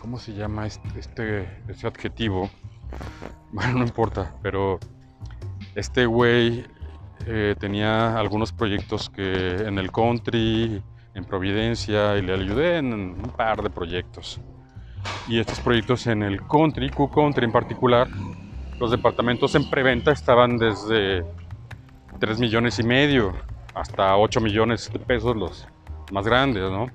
¿Cómo 0.00 0.18
se 0.18 0.32
llama 0.32 0.66
este, 0.66 0.98
este, 0.98 1.62
este 1.68 1.86
adjetivo? 1.86 2.48
Bueno, 3.52 3.78
no 3.78 3.84
importa, 3.84 4.34
pero 4.42 4.78
este 5.76 6.04
güey 6.04 6.64
eh, 7.26 7.54
tenía 7.58 8.18
algunos 8.18 8.52
proyectos 8.52 9.08
que 9.08 9.56
en 9.66 9.78
el 9.78 9.90
country, 9.90 10.82
en 11.14 11.24
Providencia, 11.24 12.16
y 12.16 12.22
le 12.22 12.34
ayudé 12.34 12.78
en 12.78 12.92
un 12.92 13.32
par 13.36 13.62
de 13.62 13.70
proyectos. 13.70 14.40
Y 15.28 15.38
estos 15.38 15.60
proyectos 15.60 16.06
en 16.06 16.22
el 16.22 16.46
country, 16.46 16.90
Q 16.90 17.10
Country 17.10 17.44
en 17.44 17.52
particular, 17.52 18.08
los 18.78 18.90
departamentos 18.90 19.54
en 19.54 19.68
preventa 19.70 20.12
estaban 20.12 20.58
desde 20.58 21.24
3 22.18 22.38
millones 22.38 22.78
y 22.78 22.82
medio 22.82 23.32
hasta 23.74 24.16
8 24.16 24.40
millones 24.40 24.90
de 24.92 24.98
pesos 24.98 25.36
los 25.36 25.66
más 26.12 26.26
grandes, 26.26 26.62
¿no? 26.70 26.86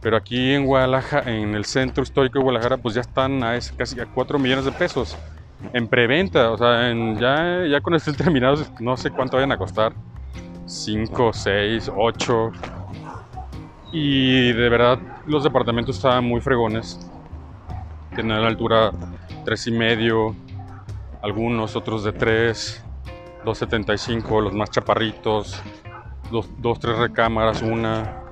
Pero 0.00 0.16
aquí 0.16 0.52
en 0.52 0.66
Guadalajara, 0.66 1.30
en 1.30 1.54
el 1.54 1.64
centro 1.64 2.02
histórico 2.02 2.38
de 2.38 2.44
Guadalajara, 2.44 2.78
pues 2.78 2.94
ya 2.94 3.02
están 3.02 3.44
a 3.44 3.58
casi 3.76 4.00
a 4.00 4.06
4 4.06 4.38
millones 4.38 4.64
de 4.64 4.72
pesos 4.72 5.16
en 5.72 5.88
preventa. 5.88 6.50
O 6.50 6.58
sea, 6.58 6.92
ya, 7.18 7.66
ya 7.66 7.80
con 7.80 7.94
estén 7.94 8.14
terminados, 8.16 8.70
no 8.80 8.96
sé 8.96 9.10
cuánto 9.10 9.36
vayan 9.36 9.52
a 9.52 9.58
costar. 9.58 9.92
5, 10.66 11.32
6, 11.32 11.90
8. 11.94 12.52
Y 13.92 14.52
de 14.52 14.68
verdad, 14.68 14.98
los 15.26 15.44
departamentos 15.44 15.96
estaban 15.96 16.24
muy 16.24 16.40
fregones. 16.40 16.98
Tenían 18.14 18.42
la 18.42 18.48
altura 18.48 18.90
3 19.44 19.66
y 19.66 19.72
medio, 19.72 20.34
algunos 21.22 21.76
otros 21.76 22.04
de 22.04 22.12
3, 22.12 22.84
2.75, 23.44 24.42
los 24.42 24.54
más 24.54 24.70
chaparritos, 24.70 25.60
dos, 26.30 26.48
dos, 26.58 26.78
tres 26.78 26.96
recámaras, 26.96 27.62
una, 27.62 28.22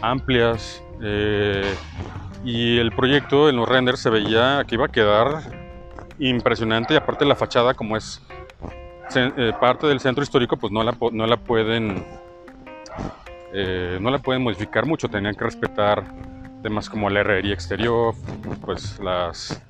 amplias. 0.00 0.82
Eh, 1.02 1.74
y 2.44 2.78
el 2.78 2.92
proyecto 2.92 3.48
en 3.48 3.56
los 3.56 3.68
renders 3.68 4.00
se 4.00 4.10
veía 4.10 4.64
que 4.66 4.76
iba 4.76 4.86
a 4.86 4.88
quedar 4.88 5.63
impresionante 6.18 6.94
y 6.94 6.96
aparte 6.96 7.24
la 7.24 7.34
fachada 7.34 7.74
como 7.74 7.96
es 7.96 8.22
eh, 9.14 9.52
parte 9.60 9.86
del 9.86 10.00
centro 10.00 10.22
histórico 10.22 10.56
pues 10.56 10.72
no 10.72 10.82
la, 10.82 10.96
no 11.12 11.26
la 11.26 11.36
pueden 11.36 12.04
eh, 13.52 13.98
no 14.00 14.10
la 14.10 14.18
pueden 14.18 14.42
modificar 14.42 14.84
mucho, 14.84 15.08
tenían 15.08 15.34
que 15.34 15.44
respetar 15.44 16.04
temas 16.62 16.90
como 16.90 17.08
la 17.10 17.20
herrería 17.20 17.54
exterior, 17.54 18.14
pues 18.62 18.98
las 18.98 19.62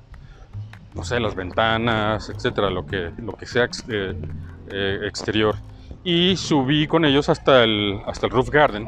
no 0.95 1.03
sé, 1.03 1.19
las 1.19 1.35
ventanas, 1.35 2.29
etcétera, 2.29 2.69
lo 2.69 2.85
que, 2.85 3.11
lo 3.17 3.33
que 3.33 3.45
sea 3.45 3.65
exterior. 3.65 5.55
Y 6.03 6.37
subí 6.37 6.87
con 6.87 7.03
ellos 7.03 7.29
hasta 7.29 7.63
el, 7.63 7.99
hasta 8.07 8.27
el 8.27 8.31
roof 8.31 8.49
garden 8.49 8.87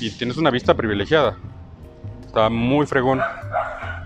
y 0.00 0.10
tienes 0.10 0.36
una 0.38 0.50
vista 0.50 0.74
privilegiada. 0.74 1.36
Está 2.26 2.48
muy 2.48 2.86
fregón. 2.86 3.20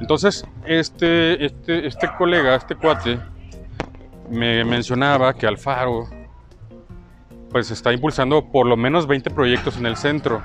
Entonces, 0.00 0.44
este, 0.66 1.44
este, 1.44 1.86
este 1.86 2.08
colega, 2.18 2.54
este 2.54 2.74
cuate, 2.74 3.18
me 4.30 4.64
mencionaba 4.64 5.32
que 5.34 5.46
Alfaro 5.46 6.08
pues 7.50 7.70
está 7.70 7.92
impulsando 7.92 8.44
por 8.50 8.66
lo 8.66 8.76
menos 8.76 9.06
20 9.06 9.30
proyectos 9.30 9.78
en 9.78 9.86
el 9.86 9.96
centro. 9.96 10.42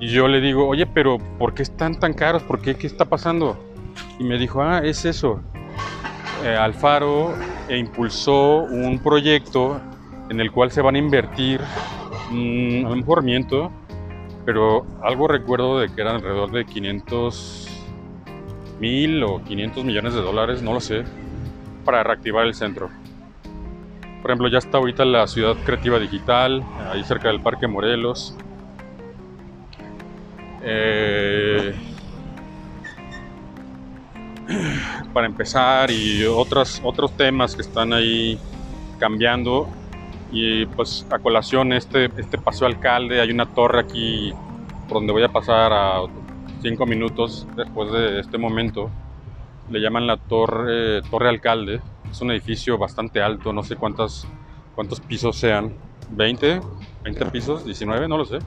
Y 0.00 0.08
yo 0.08 0.28
le 0.28 0.40
digo, 0.40 0.68
oye, 0.68 0.86
pero 0.86 1.18
¿por 1.38 1.54
qué 1.54 1.62
están 1.62 1.98
tan 1.98 2.12
caros? 2.12 2.42
¿Por 2.42 2.60
qué? 2.60 2.76
¿Qué 2.76 2.86
está 2.86 3.04
pasando? 3.04 3.58
Y 4.18 4.24
me 4.24 4.36
dijo, 4.36 4.62
ah, 4.62 4.80
es 4.84 5.04
eso. 5.04 5.40
Eh, 6.44 6.54
Alfaro 6.54 7.34
impulsó 7.70 8.58
un 8.58 8.98
proyecto 8.98 9.80
en 10.28 10.40
el 10.40 10.52
cual 10.52 10.70
se 10.70 10.82
van 10.82 10.94
a 10.94 10.98
invertir 10.98 11.60
un 12.30 12.84
a 12.86 12.90
lo 12.90 13.72
pero 14.44 14.86
algo 15.02 15.28
recuerdo 15.28 15.80
de 15.80 15.88
que 15.88 16.00
eran 16.00 16.16
alrededor 16.16 16.50
de 16.50 16.64
500 16.64 17.67
mil 18.80 19.22
o 19.22 19.42
500 19.42 19.84
millones 19.84 20.14
de 20.14 20.20
dólares, 20.20 20.62
no 20.62 20.72
lo 20.72 20.80
sé, 20.80 21.04
para 21.84 22.02
reactivar 22.02 22.46
el 22.46 22.54
centro. 22.54 22.90
Por 24.22 24.30
ejemplo, 24.30 24.48
ya 24.48 24.58
está 24.58 24.78
ahorita 24.78 25.04
la 25.04 25.26
ciudad 25.26 25.56
creativa 25.64 25.98
digital, 25.98 26.62
ahí 26.92 27.02
cerca 27.04 27.28
del 27.28 27.40
Parque 27.40 27.66
Morelos. 27.66 28.36
Eh, 30.62 31.74
para 35.12 35.26
empezar 35.26 35.90
y 35.90 36.24
otros, 36.24 36.80
otros 36.82 37.16
temas 37.16 37.54
que 37.54 37.62
están 37.62 37.92
ahí 37.92 38.38
cambiando 38.98 39.68
y 40.32 40.66
pues 40.66 41.06
a 41.10 41.18
colación 41.18 41.72
este, 41.72 42.06
este 42.16 42.38
paseo 42.38 42.66
alcalde, 42.66 43.20
hay 43.20 43.30
una 43.30 43.46
torre 43.46 43.80
aquí 43.80 44.32
por 44.88 44.98
donde 44.98 45.12
voy 45.12 45.22
a 45.22 45.28
pasar 45.28 45.72
a 45.72 46.00
cinco 46.60 46.86
minutos 46.86 47.46
después 47.56 47.92
de 47.92 48.20
este 48.20 48.38
momento. 48.38 48.90
Le 49.70 49.80
llaman 49.80 50.06
la 50.06 50.16
torre, 50.16 51.02
torre 51.10 51.28
alcalde. 51.28 51.80
Es 52.10 52.20
un 52.20 52.30
edificio 52.30 52.78
bastante 52.78 53.20
alto, 53.20 53.52
no 53.52 53.62
sé 53.62 53.76
cuántas, 53.76 54.26
cuántos 54.74 55.00
pisos 55.00 55.36
sean. 55.36 55.74
¿20? 56.14 56.62
¿20 57.04 57.30
pisos? 57.30 57.66
¿19? 57.66 58.08
No 58.08 58.18
lo 58.18 58.24
sé. 58.24 58.38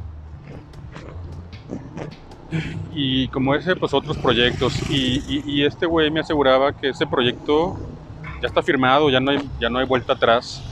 Y 2.93 3.27
como 3.29 3.55
ese, 3.55 3.75
pues 3.75 3.93
otros 3.93 4.17
proyectos. 4.17 4.89
Y, 4.89 5.43
y 5.45 5.63
este 5.63 5.85
güey 5.85 6.09
me 6.09 6.21
aseguraba 6.21 6.73
que 6.73 6.89
ese 6.89 7.05
proyecto 7.05 7.77
ya 8.41 8.47
está 8.47 8.63
firmado, 8.63 9.09
ya 9.09 9.19
no 9.19 9.31
hay, 9.31 9.49
ya 9.59 9.69
no 9.69 9.79
hay 9.79 9.85
vuelta 9.85 10.13
atrás 10.13 10.63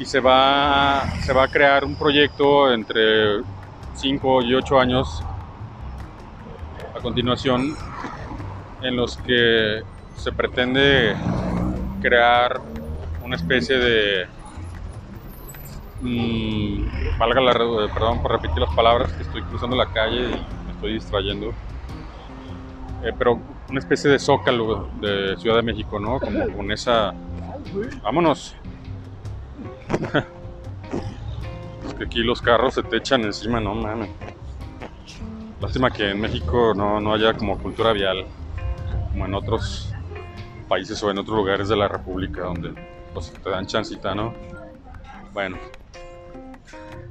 y 0.00 0.06
se 0.06 0.18
va, 0.18 1.04
se 1.20 1.32
va 1.34 1.44
a 1.44 1.48
crear 1.48 1.84
un 1.84 1.94
proyecto 1.94 2.72
entre 2.72 3.42
5 3.94 4.42
y 4.42 4.54
8 4.54 4.80
años 4.80 5.22
continuación 7.00 7.76
en 8.82 8.96
los 8.96 9.16
que 9.18 9.82
se 10.16 10.32
pretende 10.32 11.14
crear 12.00 12.60
una 13.24 13.36
especie 13.36 13.78
de 13.78 14.26
mmm, 16.02 17.18
valga 17.18 17.40
la 17.40 17.52
perdón 17.52 18.22
por 18.22 18.32
repetir 18.32 18.58
las 18.58 18.74
palabras 18.74 19.12
que 19.12 19.22
estoy 19.22 19.42
cruzando 19.42 19.76
la 19.76 19.92
calle 19.92 20.30
y 20.30 20.66
me 20.66 20.72
estoy 20.72 20.92
distrayendo 20.94 21.48
eh, 23.02 23.12
pero 23.18 23.40
una 23.68 23.78
especie 23.78 24.10
de 24.10 24.18
zócalo 24.18 24.88
de 25.00 25.36
Ciudad 25.38 25.56
de 25.56 25.62
México 25.62 25.98
no 25.98 26.18
como 26.18 26.48
con 26.56 26.70
esa 26.72 27.14
vámonos 28.02 28.56
es 31.86 31.94
que 31.94 32.04
aquí 32.04 32.22
los 32.22 32.40
carros 32.40 32.74
se 32.74 32.82
te 32.82 32.96
echan 32.96 33.22
encima, 33.22 33.60
no 33.60 33.74
mames. 33.74 34.08
Lástima 35.60 35.90
que 35.90 36.10
en 36.10 36.20
México 36.20 36.72
no, 36.74 37.00
no 37.00 37.12
haya 37.12 37.34
como 37.34 37.58
cultura 37.58 37.92
vial, 37.92 38.26
como 39.10 39.26
en 39.26 39.34
otros 39.34 39.92
países 40.68 41.02
o 41.02 41.10
en 41.10 41.18
otros 41.18 41.36
lugares 41.36 41.68
de 41.68 41.76
la 41.76 41.88
República 41.88 42.42
donde 42.42 42.72
pues, 43.12 43.32
te 43.42 43.50
dan 43.50 43.66
chancita, 43.66 44.14
¿no? 44.14 44.32
Bueno. 45.32 45.58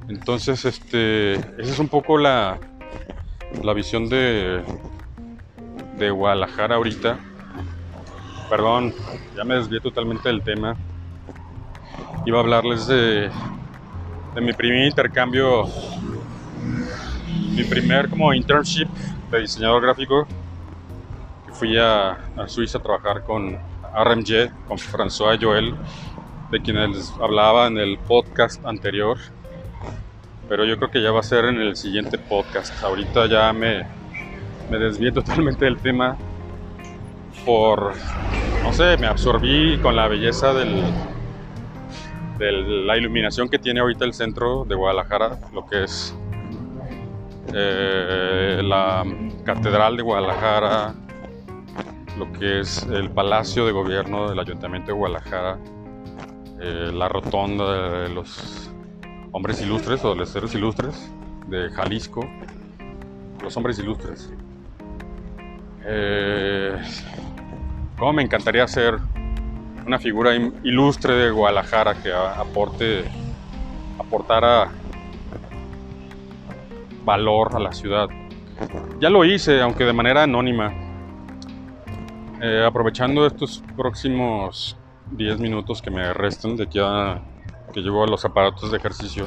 Entonces, 0.08 0.64
este, 0.64 1.34
esa 1.34 1.72
es 1.72 1.78
un 1.78 1.88
poco 1.88 2.18
la, 2.18 2.58
la 3.62 3.72
visión 3.72 4.08
de, 4.08 4.62
de 5.96 6.10
Guadalajara 6.10 6.74
ahorita. 6.74 7.18
Perdón, 8.48 8.92
ya 9.36 9.44
me 9.44 9.54
desvié 9.54 9.80
totalmente 9.80 10.28
del 10.28 10.42
tema 10.42 10.76
iba 12.26 12.38
a 12.38 12.40
hablarles 12.40 12.86
de, 12.86 13.30
de 14.34 14.40
mi 14.40 14.52
primer 14.52 14.86
intercambio, 14.86 15.66
mi 17.50 17.64
primer 17.64 18.08
como 18.08 18.32
internship 18.32 18.88
de 19.30 19.40
diseñador 19.40 19.82
gráfico, 19.82 20.26
fui 21.52 21.76
a, 21.76 22.12
a 22.36 22.48
Suiza 22.48 22.78
a 22.78 22.82
trabajar 22.82 23.22
con 23.24 23.58
RMG, 23.94 24.50
con 24.66 24.78
François 24.78 25.38
Joel, 25.40 25.74
de 26.50 26.60
quienes 26.60 27.12
hablaba 27.20 27.66
en 27.66 27.78
el 27.78 27.98
podcast 27.98 28.64
anterior. 28.64 29.18
Pero 30.48 30.64
yo 30.64 30.76
creo 30.78 30.90
que 30.90 31.02
ya 31.02 31.12
va 31.12 31.20
a 31.20 31.24
ser 31.24 31.44
en 31.44 31.60
el 31.60 31.76
siguiente 31.76 32.18
podcast. 32.18 32.82
Ahorita 32.82 33.26
ya 33.26 33.52
me, 33.52 33.86
me 34.70 34.78
desvié 34.78 35.12
totalmente 35.12 35.64
del 35.64 35.78
tema 35.78 36.16
por, 37.44 37.92
no 38.62 38.72
sé, 38.72 38.96
me 38.96 39.06
absorbí 39.06 39.78
con 39.78 39.96
la 39.96 40.08
belleza 40.08 40.52
del, 40.52 40.82
de 42.38 42.52
la 42.52 42.96
iluminación 42.96 43.48
que 43.48 43.58
tiene 43.58 43.80
ahorita 43.80 44.04
el 44.04 44.12
centro 44.12 44.64
de 44.64 44.74
Guadalajara, 44.74 45.38
lo 45.52 45.66
que 45.66 45.84
es 45.84 46.14
eh, 47.52 48.60
la 48.62 49.04
Catedral 49.44 49.96
de 49.96 50.02
Guadalajara, 50.02 50.94
lo 52.18 52.32
que 52.32 52.60
es 52.60 52.84
el 52.84 53.10
Palacio 53.10 53.66
de 53.66 53.72
Gobierno 53.72 54.28
del 54.28 54.38
Ayuntamiento 54.38 54.92
de 54.92 54.98
Guadalajara, 54.98 55.58
eh, 56.60 56.90
la 56.92 57.08
Rotonda 57.08 58.02
de 58.02 58.08
los 58.10 58.70
Hombres 59.32 59.60
Ilustres 59.62 60.04
o 60.04 60.10
de 60.10 60.16
los 60.16 60.28
Seres 60.28 60.54
Ilustres 60.54 61.10
de 61.48 61.70
Jalisco, 61.70 62.20
los 63.42 63.56
Hombres 63.56 63.78
Ilustres. 63.78 64.32
Eh, 65.84 66.76
como 67.98 68.12
me 68.12 68.22
encantaría 68.22 68.64
hacer 68.64 68.98
una 69.86 69.98
figura 69.98 70.34
ilustre 70.34 71.14
de 71.14 71.30
Guadalajara 71.30 71.94
que 71.94 72.12
aporte, 72.12 73.04
aportara 73.98 74.70
valor 77.10 77.56
a 77.56 77.58
la 77.58 77.72
ciudad. 77.72 78.08
Ya 79.00 79.10
lo 79.10 79.24
hice, 79.24 79.60
aunque 79.60 79.84
de 79.84 79.92
manera 79.92 80.22
anónima. 80.22 80.72
Eh, 82.40 82.64
aprovechando 82.64 83.26
estos 83.26 83.62
próximos 83.76 84.76
10 85.10 85.40
minutos 85.40 85.82
que 85.82 85.90
me 85.90 86.14
restan 86.14 86.56
de 86.56 86.64
aquí 86.64 86.78
a 86.80 87.20
que 87.72 87.80
llevo 87.80 88.04
a 88.04 88.06
los 88.06 88.24
aparatos 88.24 88.70
de 88.70 88.76
ejercicio, 88.78 89.26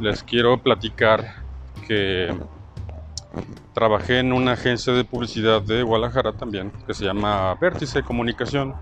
les 0.00 0.22
quiero 0.22 0.58
platicar 0.58 1.44
que 1.86 2.32
trabajé 3.74 4.20
en 4.20 4.32
una 4.32 4.52
agencia 4.52 4.92
de 4.92 5.04
publicidad 5.04 5.60
de 5.62 5.82
Guadalajara 5.82 6.32
también, 6.32 6.72
que 6.86 6.94
se 6.94 7.04
llama 7.04 7.54
Vértice 7.60 8.02
Comunicación, 8.02 8.74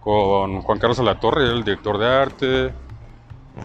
con 0.00 0.62
Juan 0.62 0.78
Carlos 0.78 0.98
Alatorre, 0.98 1.44
el 1.44 1.64
director 1.64 1.98
de 1.98 2.06
arte, 2.06 2.72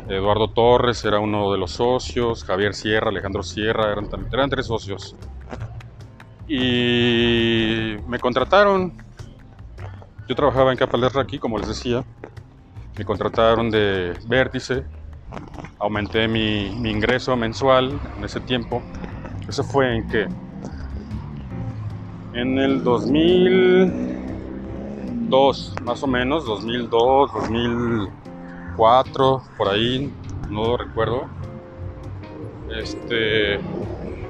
Eduardo 0.07 0.49
Torres 0.49 1.03
era 1.05 1.19
uno 1.19 1.51
de 1.51 1.57
los 1.57 1.71
socios, 1.71 2.43
Javier 2.43 2.73
Sierra, 2.73 3.09
Alejandro 3.09 3.43
Sierra, 3.43 3.91
eran, 3.91 4.09
eran 4.31 4.49
tres 4.49 4.65
socios. 4.65 5.15
Y 6.47 7.95
me 8.07 8.19
contrataron. 8.19 8.93
Yo 10.27 10.35
trabajaba 10.35 10.71
en 10.71 10.77
Capalerra 10.77 11.21
aquí, 11.21 11.39
como 11.39 11.57
les 11.57 11.67
decía. 11.67 12.03
Me 12.97 13.05
contrataron 13.05 13.69
de 13.69 14.13
Vértice. 14.27 14.83
Aumenté 15.79 16.27
mi, 16.27 16.69
mi 16.75 16.91
ingreso 16.91 17.35
mensual 17.35 17.99
en 18.17 18.23
ese 18.23 18.39
tiempo. 18.41 18.81
Eso 19.47 19.63
fue 19.63 19.95
en 19.95 20.07
que 20.09 20.27
en 22.33 22.57
el 22.57 22.83
2002, 22.83 25.75
más 25.83 26.01
o 26.01 26.07
menos, 26.07 26.45
2002, 26.45 27.31
2004, 28.77 29.43
por 29.57 29.69
ahí, 29.69 30.11
no 30.49 30.77
recuerdo. 30.77 31.27
Este, 32.69 33.59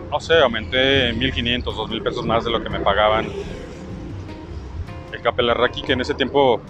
no 0.10 0.20
sé, 0.20 0.40
aumenté 0.40 1.14
1500, 1.14 1.76
2000 1.76 2.02
pesos 2.02 2.26
más 2.26 2.44
de 2.44 2.52
lo 2.52 2.62
que 2.62 2.70
me 2.70 2.80
pagaban 2.80 3.28
el 5.12 5.22
Capelarraqui, 5.22 5.82
que 5.84 5.94
en 5.94 6.02
ese 6.02 6.14
tiempo, 6.14 6.62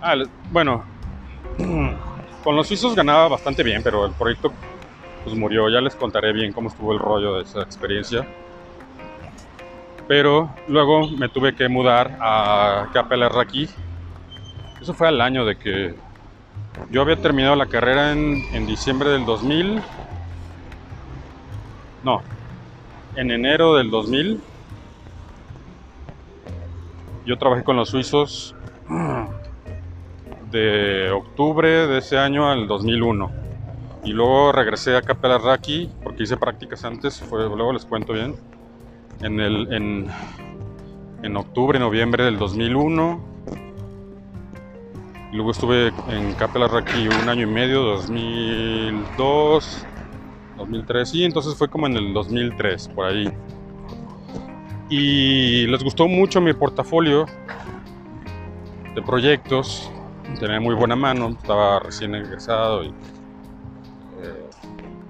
ah, 0.00 0.14
bueno, 0.50 0.84
con 2.44 2.56
los 2.56 2.66
suizos 2.66 2.94
ganaba 2.94 3.28
bastante 3.28 3.62
bien, 3.62 3.82
pero 3.82 4.06
el 4.06 4.12
proyecto 4.12 4.52
pues 5.24 5.36
murió. 5.36 5.68
Ya 5.68 5.80
les 5.80 5.94
contaré 5.94 6.32
bien 6.32 6.52
cómo 6.52 6.68
estuvo 6.68 6.92
el 6.92 6.98
rollo 6.98 7.34
de 7.34 7.42
esa 7.42 7.60
experiencia. 7.60 8.26
Pero 10.08 10.50
luego 10.66 11.08
me 11.10 11.28
tuve 11.28 11.54
que 11.54 11.68
mudar 11.68 12.16
a 12.20 12.88
Capelarraqui. 12.92 13.68
Eso 14.80 14.94
fue 14.94 15.08
al 15.08 15.20
año 15.20 15.44
de 15.44 15.56
que 15.56 15.94
yo 16.90 17.02
había 17.02 17.16
terminado 17.16 17.56
la 17.56 17.66
carrera 17.66 18.12
en, 18.12 18.42
en 18.52 18.66
diciembre 18.66 19.10
del 19.10 19.24
2000. 19.24 19.82
No, 22.02 22.22
en 23.16 23.30
enero 23.30 23.74
del 23.74 23.90
2000. 23.90 24.40
Yo 27.26 27.38
trabajé 27.38 27.62
con 27.62 27.76
los 27.76 27.90
suizos 27.90 28.54
de 30.50 31.10
octubre 31.10 31.86
de 31.86 31.98
ese 31.98 32.18
año 32.18 32.50
al 32.50 32.66
2001. 32.66 33.30
Y 34.04 34.12
luego 34.12 34.52
regresé 34.52 34.96
a 34.96 35.02
Capelarraqui 35.02 35.90
porque 36.02 36.22
hice 36.22 36.36
prácticas 36.36 36.84
antes, 36.84 37.20
fue, 37.20 37.44
luego 37.44 37.72
les 37.72 37.84
cuento 37.84 38.14
bien. 38.14 38.34
En, 39.20 39.38
el, 39.38 39.72
en, 39.72 40.06
en 41.22 41.36
octubre, 41.36 41.78
noviembre 41.78 42.24
del 42.24 42.38
2001. 42.38 43.29
Luego 45.32 45.52
estuve 45.52 45.92
en 46.08 46.34
Capelarraqui 46.34 47.08
un 47.08 47.28
año 47.28 47.42
y 47.42 47.50
medio, 47.50 47.82
2002, 47.82 49.86
2003. 50.56 51.14
Y 51.14 51.24
entonces 51.24 51.56
fue 51.56 51.68
como 51.68 51.86
en 51.86 51.96
el 51.96 52.12
2003, 52.12 52.88
por 52.88 53.06
ahí. 53.06 53.30
Y 54.88 55.68
les 55.68 55.84
gustó 55.84 56.08
mucho 56.08 56.40
mi 56.40 56.52
portafolio 56.52 57.26
de 58.94 59.02
proyectos. 59.02 59.90
Tenía 60.38 60.60
muy 60.60 60.74
buena 60.74 60.96
mano, 60.96 61.28
estaba 61.28 61.78
recién 61.78 62.14
egresado 62.14 62.84
y 62.84 62.92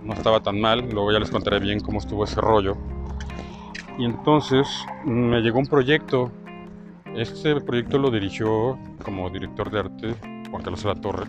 no 0.03 0.15
estaba 0.15 0.41
tan 0.41 0.61
mal, 0.61 0.89
luego 0.91 1.13
ya 1.13 1.19
les 1.19 1.31
contaré 1.31 1.61
bien 1.61 1.81
cómo 1.81 1.99
estuvo 1.99 2.25
ese 2.25 2.41
rollo. 2.41 2.77
Y 3.99 4.05
entonces 4.05 4.67
me 5.05 5.41
llegó 5.41 5.59
un 5.59 5.67
proyecto, 5.67 6.31
este 7.17 7.61
proyecto 7.61 7.99
lo 7.99 8.11
dirigió 8.11 8.79
como 9.05 9.31
director 9.31 9.71
de 9.71 9.79
arte 9.79 10.15
Juan 10.51 10.63
Carlos 10.63 10.85
la 10.85 10.95
Torre, 10.95 11.27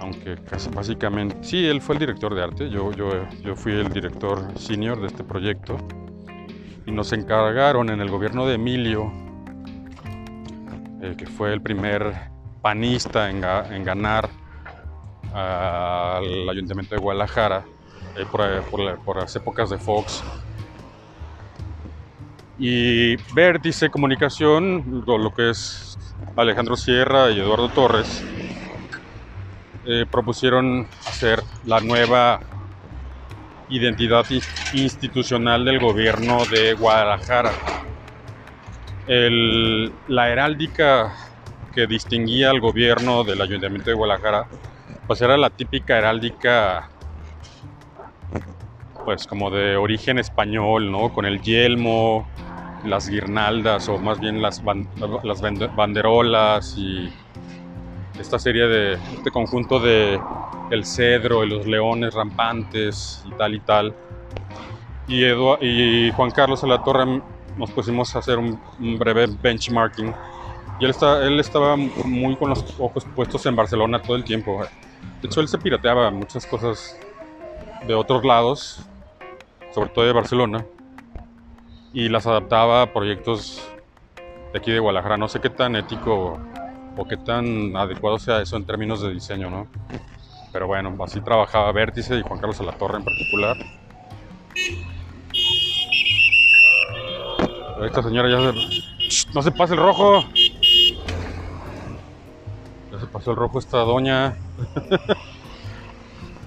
aunque 0.00 0.36
casi 0.48 0.70
básicamente, 0.70 1.36
sí, 1.42 1.66
él 1.66 1.80
fue 1.80 1.94
el 1.96 2.00
director 2.00 2.34
de 2.34 2.42
arte, 2.42 2.70
yo, 2.70 2.92
yo, 2.92 3.10
yo 3.42 3.54
fui 3.54 3.72
el 3.72 3.92
director 3.92 4.46
senior 4.58 5.00
de 5.00 5.08
este 5.08 5.24
proyecto, 5.24 5.76
y 6.86 6.90
nos 6.90 7.12
encargaron 7.12 7.90
en 7.90 8.00
el 8.00 8.10
gobierno 8.10 8.46
de 8.46 8.54
Emilio, 8.54 9.12
eh, 11.02 11.14
que 11.16 11.26
fue 11.26 11.52
el 11.52 11.60
primer 11.60 12.14
panista 12.62 13.30
en, 13.30 13.40
ganar 13.40 14.28
al 15.32 16.48
Ayuntamiento 16.48 16.94
de 16.94 17.00
Guadalajara 17.00 17.64
eh, 18.16 18.26
por, 18.30 19.16
las 19.16 19.36
épocas 19.36 19.70
de 19.70 19.78
Fox. 19.78 20.22
Y 22.62 23.16
Vértice 23.32 23.88
Comunicación, 23.88 25.02
lo, 25.06 25.34
que 25.34 25.48
es 25.48 25.98
Alejandro 26.36 26.76
Sierra 26.76 27.30
y 27.30 27.40
Eduardo 27.40 27.70
Torres, 27.70 28.22
eh, 29.86 30.04
propusieron 30.10 30.86
hacer 31.08 31.42
la 31.64 31.80
nueva 31.80 32.38
identidad 33.70 34.26
institucional 34.74 35.64
del 35.64 35.80
gobierno 35.80 36.44
de 36.44 36.74
Guadalajara. 36.74 37.52
la 39.06 40.28
heráldica 40.28 41.14
que 41.72 41.86
distinguía 41.86 42.50
al 42.50 42.60
gobierno 42.60 43.24
del 43.24 43.40
Ayuntamiento 43.40 43.88
de 43.90 43.96
Guadalajara 43.96 44.46
pues 45.06 45.20
era 45.22 45.36
la 45.36 45.50
típica 45.50 45.98
heráldica, 45.98 46.88
pues 49.04 49.26
como 49.26 49.50
de 49.50 49.76
origen 49.76 50.20
español, 50.20 50.92
¿no? 50.92 51.12
Con 51.12 51.26
el 51.26 51.42
yelmo, 51.42 52.28
las 52.84 53.08
guirnaldas 53.08 53.88
o 53.88 53.98
más 53.98 54.20
bien 54.20 54.40
las, 54.40 54.62
las 55.22 55.42
banderolas 55.76 56.74
y 56.76 57.12
esta 58.18 58.38
serie 58.38 58.66
de, 58.66 58.94
este 58.94 59.30
conjunto 59.30 59.80
de 59.80 60.20
el 60.70 60.84
cedro 60.84 61.44
y 61.44 61.50
los 61.50 61.66
leones 61.66 62.14
rampantes 62.14 63.24
y 63.26 63.30
tal 63.32 63.54
y 63.54 63.60
tal. 63.60 63.94
Y, 65.08 65.24
y 65.26 66.12
Juan 66.12 66.30
Carlos 66.30 66.62
a 66.62 66.66
la 66.66 66.82
Torre 66.82 67.20
nos 67.56 67.70
pusimos 67.70 68.14
a 68.14 68.20
hacer 68.20 68.38
un, 68.38 68.58
breve 68.98 69.26
benchmarking. 69.26 70.14
Y 70.78 70.84
él, 70.84 70.90
está, 70.90 71.26
él 71.26 71.38
estaba 71.40 71.76
muy 71.76 72.36
con 72.36 72.50
los 72.50 72.64
ojos 72.78 73.04
puestos 73.14 73.44
en 73.46 73.56
Barcelona 73.56 74.00
todo 74.00 74.16
el 74.16 74.24
tiempo. 74.24 74.62
De 75.20 75.28
hecho, 75.28 75.40
él 75.40 75.48
se 75.48 75.58
pirateaba 75.58 76.10
muchas 76.10 76.46
cosas 76.46 76.98
de 77.86 77.94
otros 77.94 78.24
lados, 78.24 78.80
sobre 79.72 79.90
todo 79.90 80.04
de 80.04 80.12
Barcelona, 80.12 80.64
y 81.92 82.08
las 82.08 82.26
adaptaba 82.26 82.82
a 82.82 82.92
proyectos 82.92 83.62
de 84.52 84.58
aquí 84.58 84.70
de 84.70 84.78
Guadalajara. 84.78 85.16
No 85.16 85.28
sé 85.28 85.40
qué 85.40 85.50
tan 85.50 85.76
ético 85.76 86.38
o 86.96 87.08
qué 87.08 87.16
tan 87.16 87.76
adecuado 87.76 88.18
sea 88.18 88.40
eso 88.40 88.56
en 88.56 88.64
términos 88.64 89.00
de 89.02 89.12
diseño, 89.12 89.50
¿no? 89.50 89.66
Pero 90.52 90.66
bueno, 90.66 90.96
así 91.02 91.20
trabajaba 91.20 91.70
Vértice 91.72 92.18
y 92.18 92.22
Juan 92.22 92.40
Carlos 92.40 92.60
Alatorre 92.60 92.98
en 92.98 93.04
particular. 93.04 93.56
Esta 97.84 98.02
señora 98.02 98.28
ya 98.28 98.52
se... 98.52 99.32
¡No 99.32 99.42
se 99.42 99.50
pase 99.52 99.74
el 99.74 99.80
rojo! 99.80 100.24
se 103.00 103.06
pasó 103.06 103.30
el 103.30 103.36
rojo 103.38 103.58
esta 103.58 103.78
doña. 103.78 104.36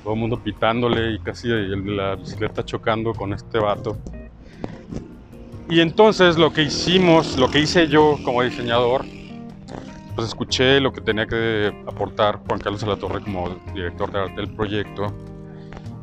Todo 0.04 0.14
el 0.14 0.20
mundo 0.20 0.40
pitándole 0.40 1.14
y 1.14 1.20
casi 1.20 1.48
la 1.48 2.16
bicicleta 2.16 2.64
chocando 2.64 3.14
con 3.14 3.34
este 3.34 3.58
vato. 3.58 3.98
Y 5.70 5.80
entonces 5.80 6.38
lo 6.38 6.52
que 6.52 6.64
hicimos, 6.64 7.38
lo 7.38 7.50
que 7.50 7.60
hice 7.60 7.88
yo 7.88 8.18
como 8.24 8.44
diseñador, 8.44 9.06
pues 10.16 10.28
escuché 10.28 10.80
lo 10.80 10.94
que 10.94 11.02
tenía 11.02 11.26
que 11.26 11.74
aportar 11.88 12.42
Juan 12.48 12.60
Carlos 12.60 12.82
de 12.82 12.88
la 12.88 12.98
Torre 12.98 13.22
como 13.22 13.50
director 13.74 14.12
de 14.12 14.20
arte 14.20 14.36
del 14.36 14.54
proyecto 14.54 15.14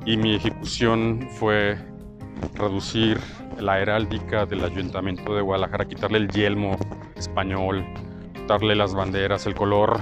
y 0.05 0.17
mi 0.17 0.35
ejecución 0.35 1.29
fue 1.33 1.79
reducir 2.55 3.19
la 3.59 3.81
heráldica 3.81 4.47
del 4.47 4.65
ayuntamiento 4.65 5.35
de 5.35 5.43
Guadalajara, 5.43 5.85
quitarle 5.85 6.19
el 6.19 6.29
yelmo 6.29 6.77
español, 7.17 7.85
quitarle 8.35 8.75
las 8.75 8.95
banderas, 8.95 9.47
el 9.47 9.55
color 9.55 10.01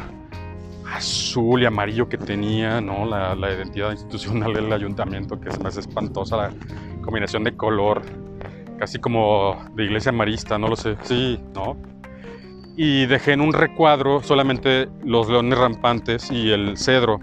azul 0.95 1.63
y 1.63 1.67
amarillo 1.67 2.09
que 2.09 2.17
tenía, 2.17 2.81
¿no? 2.81 3.05
La, 3.05 3.35
identidad 3.53 3.91
institucional 3.91 4.55
del 4.55 4.73
ayuntamiento, 4.73 5.41
que 5.41 5.49
es 5.49 5.61
más 5.61 5.77
espantosa 5.77 6.37
la 6.37 6.53
combinación 7.03 7.45
de 7.45 7.57
color, 7.57 8.03
casi 8.79 8.99
como 8.99 9.57
de 9.75 9.85
iglesia 9.85 10.13
marista, 10.13 10.59
no 10.59 10.69
lo 10.69 10.77
sé, 10.77 10.97
sí, 11.03 11.39
¿no? 11.55 11.77
Y 12.77 13.07
dejé 13.07 13.33
en 13.33 13.41
un 13.41 13.53
recuadro 13.53 14.23
solamente 14.23 14.89
los 15.05 15.29
leones 15.29 15.59
rampantes 15.59 16.31
y 16.31 16.51
el 16.51 16.77
cedro, 16.77 17.21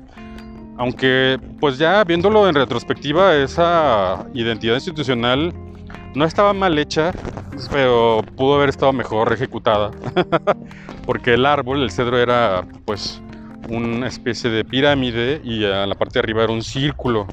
Aunque, 0.78 1.40
pues 1.62 1.78
ya 1.78 2.04
viéndolo 2.04 2.50
en 2.50 2.56
retrospectiva, 2.56 3.36
esa 3.38 4.28
identidad 4.34 4.76
institucional 4.76 5.54
no 6.14 6.26
estaba 6.26 6.54
mal 6.54 6.78
hecha, 6.78 7.14
pero 7.72 8.22
pudo 8.36 8.56
haber 8.56 8.70
estado 8.70 8.92
mejor 8.94 9.32
ejecutada. 9.32 9.92
Porque 11.06 11.36
el 11.36 11.46
árbol, 11.46 11.82
el 11.82 11.92
cedro, 11.92 12.18
era 12.18 12.66
pues 12.86 13.22
una 13.70 14.08
especie 14.08 14.50
de 14.50 14.64
pirámide 14.66 15.42
y 15.44 15.64
en 15.64 15.90
la 15.90 15.96
parte 15.96 16.16
de 16.16 16.20
arriba 16.20 16.44
era 16.44 16.54
un 16.54 16.64
círculo. 16.64 17.28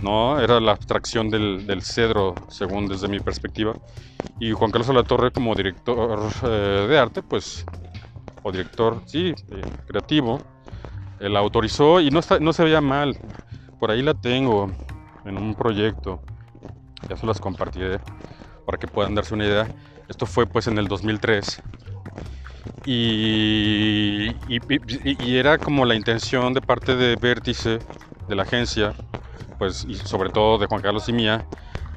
¿No? 0.00 0.40
Era 0.40 0.60
la 0.60 0.72
abstracción 0.72 1.30
del, 1.30 1.82
cedro, 1.82 2.34
según 2.48 2.86
desde 2.86 3.08
mi 3.08 3.20
perspectiva. 3.20 3.74
Y 4.40 4.52
Juan 4.52 4.70
Carlos 4.70 4.88
Alatorre, 4.90 5.30
como 5.30 5.54
director 5.54 6.30
eh, 6.44 6.86
de 6.88 6.98
arte, 6.98 7.22
pues, 7.22 7.64
o 8.42 8.52
director, 8.52 9.02
sí, 9.06 9.34
eh, 9.50 9.62
creativo, 9.86 10.40
la 11.20 11.40
autorizó 11.40 12.00
y 12.00 12.10
no, 12.10 12.20
no 12.40 12.52
se 12.52 12.64
veía 12.64 12.80
mal. 12.80 13.16
Por 13.80 13.90
ahí 13.90 14.02
la 14.02 14.14
tengo 14.14 14.70
en 15.24 15.36
un 15.36 15.54
proyecto. 15.54 16.20
Ya 17.08 17.16
se 17.16 17.26
las 17.26 17.40
compartiré 17.40 18.00
para 18.66 18.78
que 18.78 18.86
puedan 18.86 19.14
darse 19.14 19.34
una 19.34 19.46
idea. 19.46 19.68
Esto 20.08 20.26
fue 20.26 20.46
pues 20.46 20.66
en 20.66 20.78
el 20.78 20.88
2003. 20.88 21.62
Y, 22.84 24.34
y, 24.48 25.36
era 25.36 25.58
como 25.58 25.84
la 25.84 25.94
intención 25.94 26.54
de 26.54 26.60
parte 26.60 26.96
de 26.96 27.16
Vértice, 27.16 27.78
de 28.28 28.34
la 28.34 28.44
agencia, 28.44 28.94
pues 29.58 29.84
y 29.88 29.94
sobre 29.94 30.30
todo 30.30 30.58
de 30.58 30.66
Juan 30.66 30.82
Carlos 30.82 31.08
y 31.08 31.12
mía, 31.12 31.44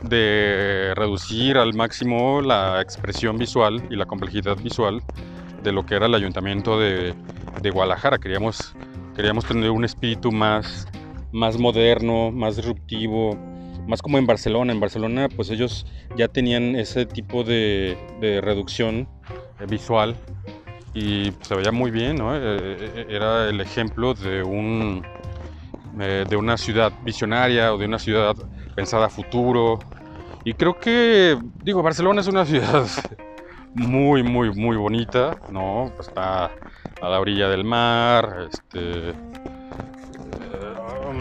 de 0.04 0.94
reducir 0.96 1.58
al 1.58 1.74
máximo 1.74 2.42
la 2.42 2.82
expresión 2.82 3.38
visual 3.38 3.84
y 3.90 3.96
la 3.96 4.06
complejidad 4.06 4.58
visual 4.58 5.02
de 5.64 5.72
lo 5.72 5.86
que 5.86 5.96
era 5.96 6.08
el 6.08 6.16
ayuntamiento 6.16 6.80
de, 6.80 7.14
de 7.62 7.70
Guadalajara. 7.70 8.18
Queríamos 8.18 8.74
Queríamos 9.16 9.46
tener 9.46 9.70
un 9.72 9.84
espíritu 9.84 10.32
más, 10.32 10.88
más 11.34 11.58
moderno, 11.58 12.32
más 12.32 12.56
disruptivo, 12.56 13.38
más 13.86 14.02
como 14.02 14.18
en 14.18 14.26
Barcelona. 14.26 14.72
En 14.72 14.80
Barcelona 14.80 15.28
pues 15.36 15.50
ellos 15.50 15.86
ya 16.16 16.30
tenían 16.30 16.76
ese 16.76 17.06
tipo 17.06 17.44
de, 17.44 17.98
reducción 18.42 19.10
eh, 19.60 19.66
visual 19.70 20.16
y 20.94 21.34
se 21.42 21.56
veía 21.56 21.74
muy 21.74 21.92
bien, 21.92 22.16
¿no? 22.16 22.36
Eh, 22.36 22.40
eh, 22.42 23.06
era 23.10 23.50
el 23.50 23.60
ejemplo 23.60 24.14
de, 24.14 24.44
un, 24.44 25.06
de 25.94 26.36
una 26.36 26.58
ciudad 26.58 26.94
visionaria 27.04 27.74
o 27.74 27.78
de 27.78 27.86
una 27.86 28.00
ciudad 28.00 28.36
pensada 28.76 29.08
a 29.08 29.10
futuro. 29.10 29.80
Y 30.44 30.54
creo 30.54 30.80
que, 30.80 31.38
digo, 31.64 31.84
Barcelona 31.84 32.22
es 32.22 32.28
una 32.28 32.46
ciudad 32.48 32.88
muy, 33.74 34.24
muy, 34.24 34.52
muy 34.52 34.78
bonita, 34.78 35.38
¿no? 35.50 35.92
Está 36.00 36.52
a 37.02 37.10
la 37.10 37.20
orilla 37.20 37.50
del 37.50 37.64
mar, 37.64 38.48
este, 38.50 39.10
eh, 39.10 39.16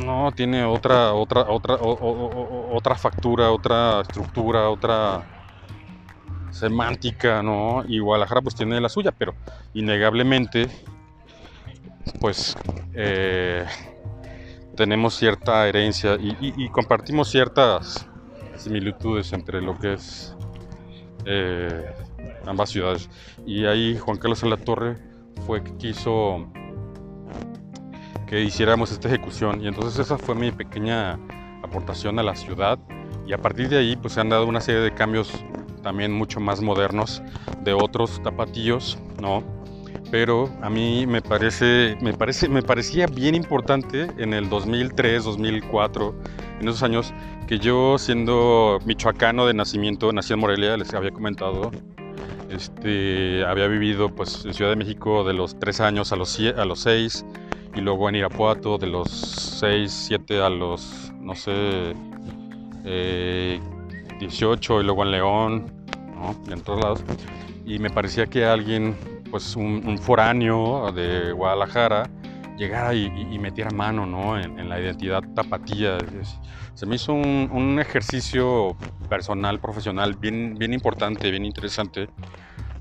no, 0.04 0.30
tiene 0.32 0.64
otra, 0.64 1.14
otra, 1.14 1.46
otra, 1.48 1.76
otra 1.80 2.94
factura, 2.96 3.50
otra 3.50 4.02
estructura, 4.02 4.68
otra 4.68 5.26
semántica, 6.50 7.42
¿no? 7.42 7.84
Y 7.86 7.98
Guadalajara 7.98 8.42
pues 8.42 8.54
tiene 8.54 8.80
la 8.80 8.88
suya, 8.88 9.12
pero 9.12 9.34
innegablemente, 9.72 10.68
pues 12.20 12.56
eh, 12.92 13.64
tenemos 14.80 15.14
cierta 15.14 15.68
herencia 15.68 16.16
y, 16.18 16.66
compartimos 16.70 17.30
ciertas 17.30 18.08
similitudes 18.56 19.30
entre 19.34 19.60
lo 19.60 19.78
que 19.78 19.92
es 19.92 20.34
eh, 21.26 21.84
ambas 22.46 22.70
ciudades. 22.70 23.10
Y 23.44 23.66
ahí 23.66 23.98
Juan 23.98 24.16
Carlos 24.16 24.42
Torre 24.64 24.96
fue 25.46 25.62
que 25.62 25.76
quiso 25.76 26.46
que 28.26 28.40
hiciéramos 28.40 28.90
esta 28.90 29.08
ejecución 29.08 29.62
y 29.62 29.68
entonces 29.68 29.98
esa 29.98 30.16
fue 30.16 30.34
mi 30.34 30.50
pequeña 30.50 31.18
aportación 31.62 32.18
a 32.18 32.22
la 32.22 32.34
ciudad 32.34 32.78
y 33.26 33.34
a 33.34 33.38
partir 33.38 33.68
de 33.68 33.76
ahí 33.76 33.96
pues 33.96 34.14
se 34.14 34.22
han 34.22 34.30
dado 34.30 34.46
una 34.46 34.62
serie 34.62 34.80
de 34.80 34.94
cambios 34.94 35.30
también 35.82 36.10
mucho 36.10 36.40
más 36.40 36.62
modernos 36.62 37.22
de 37.60 37.74
otros 37.74 38.22
tapatillos, 38.22 38.98
¿no? 39.20 39.59
Pero 40.10 40.50
a 40.60 40.68
mí 40.68 41.06
me 41.06 41.22
parece, 41.22 41.96
me 42.00 42.12
parece, 42.12 42.48
me 42.48 42.62
parecía 42.62 43.06
bien 43.06 43.34
importante 43.34 44.08
en 44.18 44.34
el 44.34 44.48
2003, 44.48 45.24
2004, 45.24 46.14
en 46.60 46.68
esos 46.68 46.82
años 46.82 47.14
que 47.46 47.58
yo 47.58 47.96
siendo 47.98 48.78
michoacano 48.84 49.46
de 49.46 49.54
nacimiento, 49.54 50.12
nací 50.12 50.32
en 50.32 50.40
Morelia, 50.40 50.76
les 50.76 50.92
había 50.94 51.10
comentado, 51.12 51.70
este, 52.50 53.44
había 53.44 53.68
vivido 53.68 54.08
pues, 54.08 54.44
en 54.44 54.54
Ciudad 54.54 54.70
de 54.70 54.76
México 54.76 55.24
de 55.24 55.34
los 55.34 55.58
3 55.58 55.80
años 55.80 56.12
a 56.12 56.16
los, 56.16 56.38
a 56.40 56.64
los 56.64 56.80
6 56.80 57.24
y 57.74 57.80
luego 57.80 58.08
en 58.08 58.16
Irapuato 58.16 58.78
de 58.78 58.88
los 58.88 59.08
6, 59.60 59.90
7 60.08 60.40
a 60.42 60.48
los, 60.48 61.12
no 61.20 61.34
sé, 61.34 61.94
18 62.84 62.84
eh, 62.84 64.80
y 64.80 64.84
luego 64.84 65.04
en 65.04 65.10
León, 65.10 65.72
¿no? 66.14 66.52
en 66.52 66.60
todos 66.62 66.80
lados. 66.80 67.04
Y 67.64 67.78
me 67.78 67.90
parecía 67.90 68.26
que 68.26 68.44
alguien, 68.44 68.96
pues 69.30 69.56
un, 69.56 69.98
foráneo 69.98 70.92
de 70.92 71.32
Guadalajara, 71.32 72.10
llegara 72.56 72.94
y, 72.94 73.38
metiera 73.38 73.70
mano 73.70 74.06
¿no? 74.06 74.38
en, 74.38 74.68
la 74.68 74.80
identidad 74.80 75.22
tapatía. 75.34 75.98
Se 76.74 76.86
me 76.86 76.96
hizo 76.96 77.12
un, 77.14 77.50
un, 77.52 77.78
ejercicio 77.78 78.76
personal, 79.08 79.60
profesional, 79.60 80.14
bien, 80.14 80.56
bien 80.58 80.72
importante, 80.72 81.30
bien 81.30 81.44
interesante, 81.44 82.08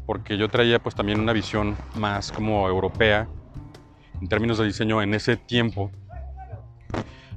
porque 0.06 0.38
yo 0.38 0.50
traía 0.50 0.80
pues 0.80 0.96
también 0.96 1.20
una 1.20 1.34
visión 1.34 1.76
más 1.96 2.32
como 2.32 2.68
europea 2.68 3.28
en 4.22 4.28
términos 4.28 4.58
de 4.58 4.66
diseño 4.66 5.02
en 5.02 5.14
ese 5.14 5.38
tiempo. 5.38 5.92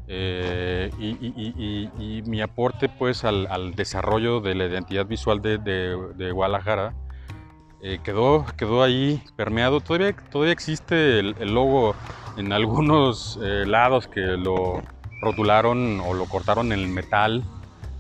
Eh, 0.09 0.91
y, 0.99 2.23
mi 2.27 2.43
aporte 2.43 2.89
pues 2.89 3.25
al, 3.25 3.75
desarrollo 3.75 4.41
de 4.41 4.55
la 4.55 4.67
identidad 4.67 5.07
visual 5.07 5.41
de, 5.41 5.59
de, 5.59 6.33
Guadalajara 6.33 6.95
eh, 7.83 7.99
quedó, 8.03 8.47
quedó 8.57 8.83
ahí 8.83 9.23
permeado. 9.37 9.81
Todavía, 9.81 10.15
todavía 10.31 10.53
existe 10.53 11.19
el, 11.19 11.35
logo 11.53 11.95
en 12.37 12.53
algunos 12.53 13.39
eh, 13.43 13.65
lados 13.67 14.07
que 14.07 14.21
lo 14.21 14.81
rotularon 15.21 16.01
o 16.01 16.15
lo 16.15 16.27
cortaron 16.27 16.73
en 16.73 16.79
el 16.79 16.89
metal. 16.89 17.43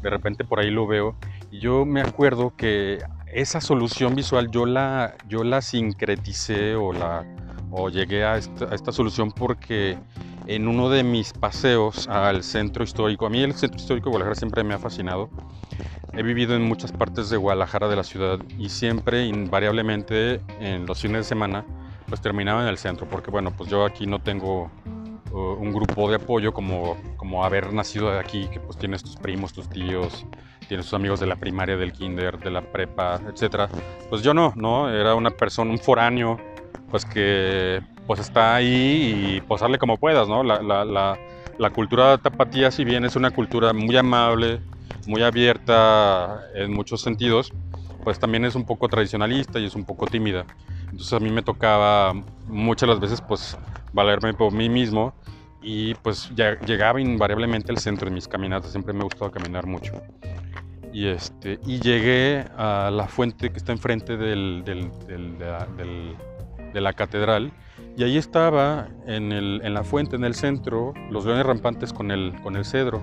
De 0.02 0.10
repente 0.10 0.44
por 0.44 0.60
ahí 0.60 0.70
lo 0.70 0.86
veo. 0.86 1.16
Y 1.50 1.58
yo 1.58 1.84
me 1.84 2.00
acuerdo 2.00 2.54
que 2.56 2.98
esa 3.32 3.60
solución 3.60 4.14
visual 4.14 4.50
yo 4.50 4.66
la, 4.66 5.14
yo 5.28 5.42
la 5.42 5.62
sincreticé 5.62 6.76
o, 6.76 6.92
la, 6.92 7.24
o 7.70 7.88
llegué 7.88 8.24
a 8.24 8.36
esta, 8.36 8.92
solución 8.92 9.32
porque 9.32 9.98
en 10.46 10.68
uno 10.68 10.90
de 10.90 11.02
mis 11.02 11.32
paseos 11.32 12.08
al 12.08 12.42
centro 12.42 12.84
histórico, 12.84 13.26
a 13.26 13.30
mí 13.30 13.42
el 13.42 13.54
centro 13.54 13.80
histórico 13.80 14.06
de 14.06 14.10
Guadalajara 14.10 14.34
siempre 14.36 14.62
me 14.62 14.74
ha 14.74 14.78
fascinado. 14.78 15.30
He 16.14 16.22
vivido 16.22 16.54
en 16.54 16.62
muchas 16.62 16.92
partes 16.92 17.30
de 17.30 17.38
Guadalajara, 17.38 17.88
de 17.88 17.96
la 17.96 18.04
ciudad, 18.04 18.38
y 18.58 18.68
siempre, 18.68 19.24
invariablemente, 19.24 20.42
en 20.60 20.84
los 20.84 21.00
fines 21.00 21.18
de 21.18 21.24
semana, 21.24 21.64
pues 22.06 22.20
terminaba 22.20 22.62
en 22.62 22.68
el 22.68 22.76
centro, 22.76 23.06
porque 23.08 23.30
bueno, 23.30 23.50
pues 23.56 23.70
yo 23.70 23.86
aquí 23.86 24.06
no 24.06 24.18
tengo 24.18 24.70
uh, 25.30 25.38
un 25.38 25.72
grupo 25.72 26.10
de 26.10 26.16
apoyo 26.16 26.52
como, 26.52 26.98
como 27.16 27.44
haber 27.46 27.72
nacido 27.72 28.10
de 28.10 28.18
aquí, 28.18 28.46
que 28.52 28.60
pues 28.60 28.76
tienes 28.76 29.02
tus 29.02 29.16
primos, 29.16 29.54
tus 29.54 29.70
tíos, 29.70 30.26
tiene 30.68 30.82
sus 30.82 30.92
amigos 30.92 31.18
de 31.18 31.26
la 31.26 31.36
primaria, 31.36 31.78
del 31.78 31.92
kinder, 31.92 32.38
de 32.38 32.50
la 32.50 32.60
prepa, 32.60 33.18
etcétera. 33.26 33.70
Pues 34.10 34.22
yo 34.22 34.34
no, 34.34 34.52
¿no? 34.54 34.90
Era 34.90 35.14
una 35.14 35.30
persona, 35.30 35.70
un 35.70 35.78
foráneo, 35.78 36.38
pues 36.90 37.06
que 37.06 37.80
pues 38.06 38.20
está 38.20 38.56
ahí 38.56 39.36
y 39.36 39.40
posarle 39.40 39.78
como 39.78 39.96
puedas, 39.96 40.28
¿no? 40.28 40.42
La, 40.42 40.60
la, 40.60 40.84
la, 40.84 41.18
la 41.56 41.70
cultura 41.70 42.18
tapatía, 42.18 42.70
si 42.70 42.84
bien 42.84 43.06
es 43.06 43.16
una 43.16 43.30
cultura 43.30 43.72
muy 43.72 43.96
amable, 43.96 44.60
muy 45.06 45.22
abierta 45.22 46.42
en 46.54 46.72
muchos 46.72 47.00
sentidos, 47.00 47.52
pues 48.04 48.18
también 48.18 48.44
es 48.44 48.54
un 48.54 48.64
poco 48.64 48.88
tradicionalista 48.88 49.58
y 49.58 49.66
es 49.66 49.74
un 49.74 49.84
poco 49.84 50.06
tímida. 50.06 50.44
Entonces 50.84 51.12
a 51.12 51.20
mí 51.20 51.30
me 51.30 51.42
tocaba 51.42 52.12
muchas 52.48 52.88
las 52.88 53.00
veces 53.00 53.20
pues 53.20 53.56
valerme 53.92 54.34
por 54.34 54.52
mí 54.52 54.68
mismo 54.68 55.14
y 55.62 55.94
pues 55.94 56.30
ya 56.34 56.58
llegaba 56.60 57.00
invariablemente 57.00 57.70
al 57.70 57.78
centro 57.78 58.08
de 58.08 58.14
mis 58.14 58.26
caminatas, 58.26 58.70
siempre 58.72 58.92
me 58.92 59.00
ha 59.00 59.04
gustado 59.04 59.30
caminar 59.30 59.66
mucho. 59.66 60.02
Y, 60.92 61.06
este, 61.06 61.58
y 61.64 61.80
llegué 61.80 62.44
a 62.56 62.90
la 62.92 63.06
fuente 63.06 63.50
que 63.50 63.56
está 63.56 63.72
enfrente 63.72 64.16
del, 64.16 64.62
del, 64.64 64.90
de, 65.08 66.80
la, 66.80 66.92
catedral 66.92 67.50
y 67.96 68.04
ahí 68.04 68.16
estaba 68.16 68.88
en, 69.06 69.32
el, 69.32 69.60
en, 69.64 69.74
la 69.74 69.84
fuente, 69.84 70.16
en 70.16 70.24
el 70.24 70.34
centro, 70.34 70.94
los 71.10 71.26
leones 71.26 71.44
rampantes 71.44 71.92
con 71.92 72.10
el, 72.10 72.34
con 72.42 72.56
el 72.56 72.64
cedro. 72.64 73.02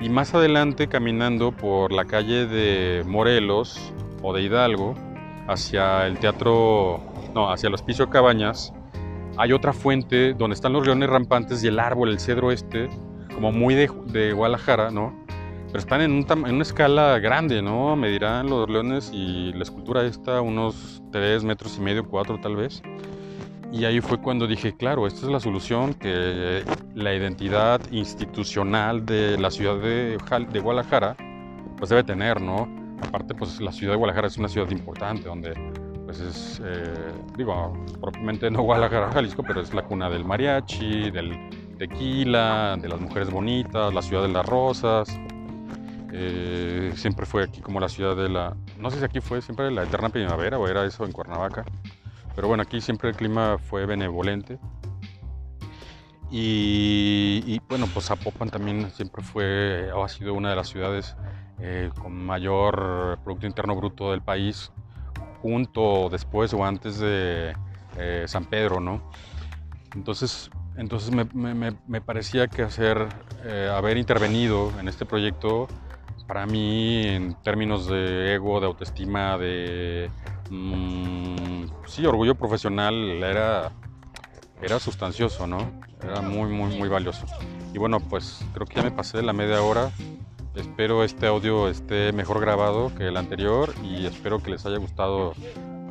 Y 0.00 0.08
más 0.08 0.34
adelante, 0.34 0.88
caminando 0.88 1.52
por 1.52 1.92
la 1.92 2.04
calle 2.04 2.46
de 2.46 3.02
Morelos 3.04 3.92
o 4.22 4.32
de 4.32 4.42
Hidalgo, 4.42 4.94
hacia 5.48 6.06
el 6.06 6.18
teatro, 6.18 7.00
no, 7.34 7.50
hacia 7.50 7.68
los 7.68 7.82
pisos 7.82 8.08
Cabañas, 8.08 8.72
hay 9.36 9.52
otra 9.52 9.72
fuente 9.72 10.34
donde 10.34 10.54
están 10.54 10.72
los 10.72 10.86
leones 10.86 11.08
rampantes 11.08 11.64
y 11.64 11.68
el 11.68 11.78
árbol, 11.80 12.10
el 12.10 12.20
cedro 12.20 12.52
este, 12.52 12.88
como 13.34 13.50
muy 13.50 13.74
de, 13.74 13.90
de 14.06 14.32
Guadalajara, 14.32 14.90
¿no? 14.90 15.26
pero 15.68 15.80
están 15.80 16.00
en, 16.00 16.26
en, 16.30 16.54
una 16.54 16.62
escala 16.62 17.18
grande, 17.18 17.60
¿no? 17.60 17.94
Medirán 17.94 18.48
los 18.48 18.70
leones 18.70 19.10
y 19.12 19.52
la 19.52 19.62
escultura 19.62 20.02
esta 20.02 20.40
unos 20.40 21.02
3 21.12 21.44
metros 21.44 21.76
y 21.76 21.82
medio, 21.82 22.08
4 22.08 22.40
tal 22.40 22.56
vez. 22.56 22.82
Y 23.72 23.84
ahí 23.84 24.00
fue 24.00 24.18
cuando 24.18 24.46
dije, 24.46 24.74
claro, 24.76 25.06
esta 25.06 25.26
es 25.26 25.32
la 25.32 25.40
solución 25.40 25.94
que 25.94 26.62
la 26.94 27.14
identidad 27.14 27.80
institucional 27.90 29.04
de 29.04 29.38
la 29.38 29.50
ciudad 29.50 29.76
de, 29.78 30.18
de 30.50 30.60
Guadalajara 30.60 31.16
pues 31.76 31.90
debe 31.90 32.02
tener, 32.02 32.40
¿no? 32.40 32.68
Aparte, 33.02 33.34
pues 33.34 33.60
la 33.60 33.70
ciudad 33.70 33.92
de 33.92 33.98
Guadalajara 33.98 34.26
es 34.26 34.38
una 34.38 34.48
ciudad 34.48 34.70
importante 34.70 35.28
donde 35.28 35.54
pues 36.04 36.20
es, 36.20 36.62
eh, 36.64 37.12
digo, 37.36 37.74
propiamente 38.00 38.50
no 38.50 38.62
Guadalajara, 38.62 39.12
Jalisco, 39.12 39.42
pero 39.46 39.60
es 39.60 39.74
la 39.74 39.82
cuna 39.82 40.08
del 40.08 40.24
mariachi, 40.24 41.10
del 41.10 41.36
tequila, 41.78 42.78
de 42.80 42.88
las 42.88 42.98
mujeres 42.98 43.30
bonitas, 43.30 43.92
la 43.92 44.00
ciudad 44.00 44.22
de 44.22 44.28
las 44.28 44.46
rosas. 44.46 45.08
Eh, 46.10 46.92
siempre 46.96 47.26
fue 47.26 47.44
aquí 47.44 47.60
como 47.60 47.78
la 47.78 47.90
ciudad 47.90 48.16
de 48.16 48.30
la, 48.30 48.56
no 48.78 48.90
sé 48.90 48.98
si 48.98 49.04
aquí 49.04 49.20
fue 49.20 49.42
siempre 49.42 49.70
la 49.70 49.82
eterna 49.82 50.08
primavera 50.08 50.58
o 50.58 50.66
era 50.66 50.84
eso 50.86 51.04
en 51.04 51.12
Cuernavaca, 51.12 51.66
pero 52.38 52.46
bueno, 52.46 52.62
aquí 52.62 52.80
siempre 52.80 53.08
el 53.08 53.16
clima 53.16 53.58
fue 53.58 53.84
benevolente. 53.84 54.60
Y, 56.30 57.58
bueno, 57.68 57.88
pues 57.92 58.06
Zapopan 58.06 58.48
también 58.48 58.92
siempre 58.92 59.24
fue 59.24 59.90
ha 59.92 60.08
sido 60.08 60.34
una 60.34 60.50
de 60.50 60.54
las 60.54 60.68
ciudades 60.68 61.16
eh, 61.58 61.90
con 62.00 62.14
mayor 62.14 63.18
Producto 63.24 63.48
Interno 63.48 63.74
Bruto 63.74 64.12
del 64.12 64.22
país, 64.22 64.70
junto 65.42 66.08
después 66.10 66.54
o 66.54 66.64
antes 66.64 67.00
de 67.00 67.56
eh, 67.96 68.22
San 68.28 68.44
Pedro, 68.44 68.78
¿no? 68.78 69.10
Entonces, 69.96 70.48
entonces 70.76 71.10
me, 71.10 72.00
parecía 72.02 72.46
que 72.46 72.62
hacer, 72.62 73.08
eh, 73.46 73.68
haber 73.74 73.96
intervenido 73.96 74.72
en 74.78 74.86
este 74.86 75.04
proyecto, 75.04 75.66
para 76.28 76.44
mí, 76.44 77.06
en 77.06 77.34
términos 77.42 77.86
de 77.86 78.34
ego, 78.34 78.60
de 78.60 78.66
autoestima, 78.66 79.38
de, 79.38 80.10
mm, 80.50 81.64
sí, 81.86 82.04
orgullo 82.04 82.34
profesional, 82.34 82.94
era, 82.94 83.72
era 84.60 84.78
sustancioso, 84.78 85.46
¿no? 85.46 85.58
Era 86.02 86.20
muy, 86.20 86.50
muy, 86.50 86.76
muy 86.76 86.88
valioso. 86.90 87.24
Y 87.72 87.78
bueno, 87.78 87.98
pues 87.98 88.44
creo 88.52 88.66
que 88.66 88.76
ya 88.76 88.82
me 88.82 88.90
pasé 88.90 89.22
la 89.22 89.32
media 89.32 89.62
hora. 89.62 89.90
Espero 90.54 91.02
este 91.02 91.26
audio 91.26 91.66
esté 91.68 92.12
mejor 92.12 92.40
grabado 92.40 92.94
que 92.94 93.08
el 93.08 93.16
anterior 93.16 93.72
y 93.82 94.04
espero 94.04 94.42
que 94.42 94.50
les 94.50 94.66
haya 94.66 94.76
gustado 94.76 95.32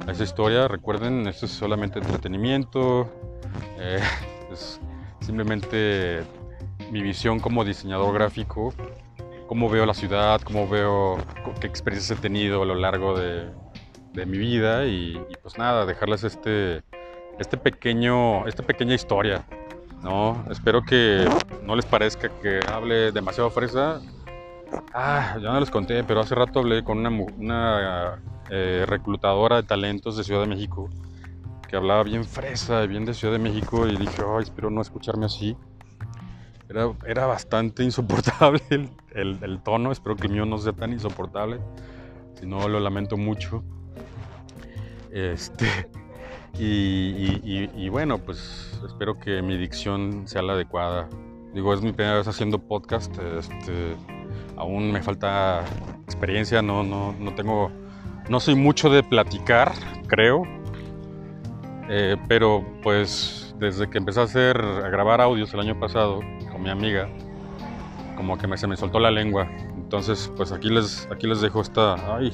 esa 0.08 0.24
historia. 0.24 0.68
Recuerden, 0.68 1.28
esto 1.28 1.48
es 1.48 1.52
solamente 1.52 1.98
entretenimiento. 1.98 3.10
Eh, 3.80 4.00
es 4.52 4.80
simplemente 5.20 6.24
mi 6.92 7.02
visión 7.02 7.40
como 7.40 7.66
diseñador 7.66 8.14
gráfico, 8.14 8.72
cómo 9.48 9.70
veo 9.70 9.86
la 9.86 9.93
ciudad, 9.93 10.41
cómo 10.41 10.68
veo 10.68 11.18
qué 11.60 11.68
experiencias 11.68 12.18
he 12.18 12.22
tenido 12.22 12.62
a 12.62 12.66
lo 12.66 12.76
largo 12.76 13.18
de, 13.18 13.50
mi 14.26 14.39
vida 14.39 14.88
y, 14.88 15.22
pues 15.43 15.60
nada, 15.60 15.86
dejarles 15.86 16.24
este, 16.24 16.82
este 17.38 17.56
pequeño, 17.56 18.48
esta 18.48 18.64
pequeña 18.64 18.95
historia. 18.95 19.45
¿no? 20.02 20.43
Espero 20.50 20.82
que 20.82 21.28
no 21.64 21.76
les 21.76 21.86
parezca 21.86 22.30
que 22.41 22.60
hable 22.68 23.12
demasiado 23.12 23.52
fresa. 23.52 24.02
Ah, 24.91 25.38
ya 25.39 25.52
no 25.52 25.60
les 25.60 25.70
conté, 25.70 26.04
pero 26.04 26.22
hace 26.22 26.34
rato 26.34 26.60
hablé 26.60 26.84
con 26.84 26.98
una, 26.98 27.10
una 27.10 28.22
eh, 28.50 28.86
reclutadora 28.88 29.58
de 29.58 29.64
talentos 29.64 30.18
de 30.18 30.24
Ciudad 30.24 30.41
de 30.41 30.48
México 30.48 30.89
que 31.68 31.76
hablaba 31.76 32.04
bien 32.04 32.24
fresa, 32.26 32.86
bien 32.86 33.06
de 33.06 33.14
Ciudad 33.14 33.34
de 33.34 33.39
México 33.39 33.88
y 33.88 33.95
dije, 33.98 34.24
ay, 34.26 34.43
espero 34.43 34.70
no 34.70 34.82
escucharme 34.82 35.26
así. 35.26 35.56
Era, 36.70 36.91
era 37.05 37.26
bastante 37.26 37.84
insoportable 37.84 38.61
el, 39.11 39.39
el, 39.41 39.61
tono, 39.63 39.91
espero 39.91 40.15
que 40.15 40.28
el 40.28 40.34
mío 40.34 40.45
no 40.45 40.57
sea 40.57 40.74
tan 40.74 40.91
insoportable, 40.91 41.59
si 42.39 42.45
no 42.45 42.68
lo 42.68 42.80
lamento 42.80 43.15
mucho. 43.18 43.63
Este, 45.11 45.65
y, 46.59 47.39
y, 47.43 47.72
y, 47.76 47.89
bueno, 47.89 48.18
pues 48.18 48.80
espero 48.86 49.20
que 49.20 49.41
mi 49.41 49.57
dicción 49.57 50.28
sea 50.28 50.41
la 50.41 50.53
adecuada. 50.53 51.07
Digo, 51.53 51.74
es 51.74 51.82
mi 51.82 51.93
primera 51.93 52.18
vez 52.18 52.28
haciendo 52.28 52.59
podcast, 52.59 53.18
este, 53.18 53.95
aún 54.57 54.91
me 54.91 55.01
falta 55.01 55.63
experiencia, 56.03 56.61
no, 56.61 56.84
no, 56.84 57.13
no 57.13 57.34
tengo, 57.34 57.72
no 58.30 58.39
soy 58.39 58.55
mucho 58.55 58.89
de 58.89 59.01
platicar, 59.01 59.72
creo, 60.07 60.43
eh, 61.89 62.18
pero 62.28 62.65
pues 62.84 63.55
desde 63.59 63.89
que 63.89 63.97
empecé 63.97 64.20
a 64.20 64.24
hacer, 64.24 64.57
a 64.57 64.89
grabar 64.89 65.22
audios 65.22 65.53
el 65.53 65.61
año 65.61 65.80
pasado 65.80 66.20
mi 66.68 66.72
amiga, 66.72 67.07
como 68.18 68.38
que 68.38 68.45
me, 68.45 68.57
se 68.57 68.68
me 68.68 68.76
soltó 68.76 68.99
la 68.99 69.09
lengua. 69.09 69.47
Entonces, 69.78 70.32
pues 70.36 70.51
aquí 70.51 70.70
les, 70.70 71.07
aquí 71.09 71.26
les 71.26 71.39
dejo 71.39 71.61
esta, 71.61 71.95
ay, 72.13 72.34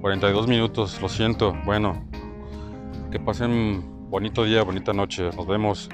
42 0.00 0.46
minutos, 0.46 1.00
lo 1.02 1.08
siento. 1.08 1.52
Bueno, 1.64 2.00
que 3.10 3.18
pasen 3.18 3.84
bonito 4.08 4.44
día, 4.44 4.62
bonita 4.62 4.92
noche, 4.92 5.30
nos 5.36 5.48
vemos. 5.48 5.88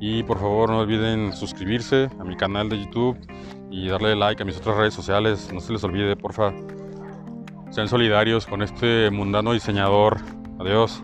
Y 0.00 0.22
por 0.22 0.38
favor 0.38 0.70
no 0.70 0.78
olviden 0.78 1.34
suscribirse 1.34 2.08
a 2.18 2.24
mi 2.24 2.34
canal 2.34 2.70
de 2.70 2.78
YouTube 2.78 3.18
y 3.70 3.88
darle 3.88 4.16
like 4.16 4.42
a 4.42 4.46
mis 4.46 4.56
otras 4.56 4.76
redes 4.76 4.94
sociales. 4.94 5.50
No 5.52 5.60
se 5.60 5.74
les 5.74 5.84
olvide, 5.84 6.16
porfa. 6.16 6.54
Sean 7.70 7.88
solidarios 7.88 8.46
con 8.46 8.62
este 8.62 9.10
mundano 9.10 9.52
diseñador. 9.52 10.16
Adiós. 10.60 11.02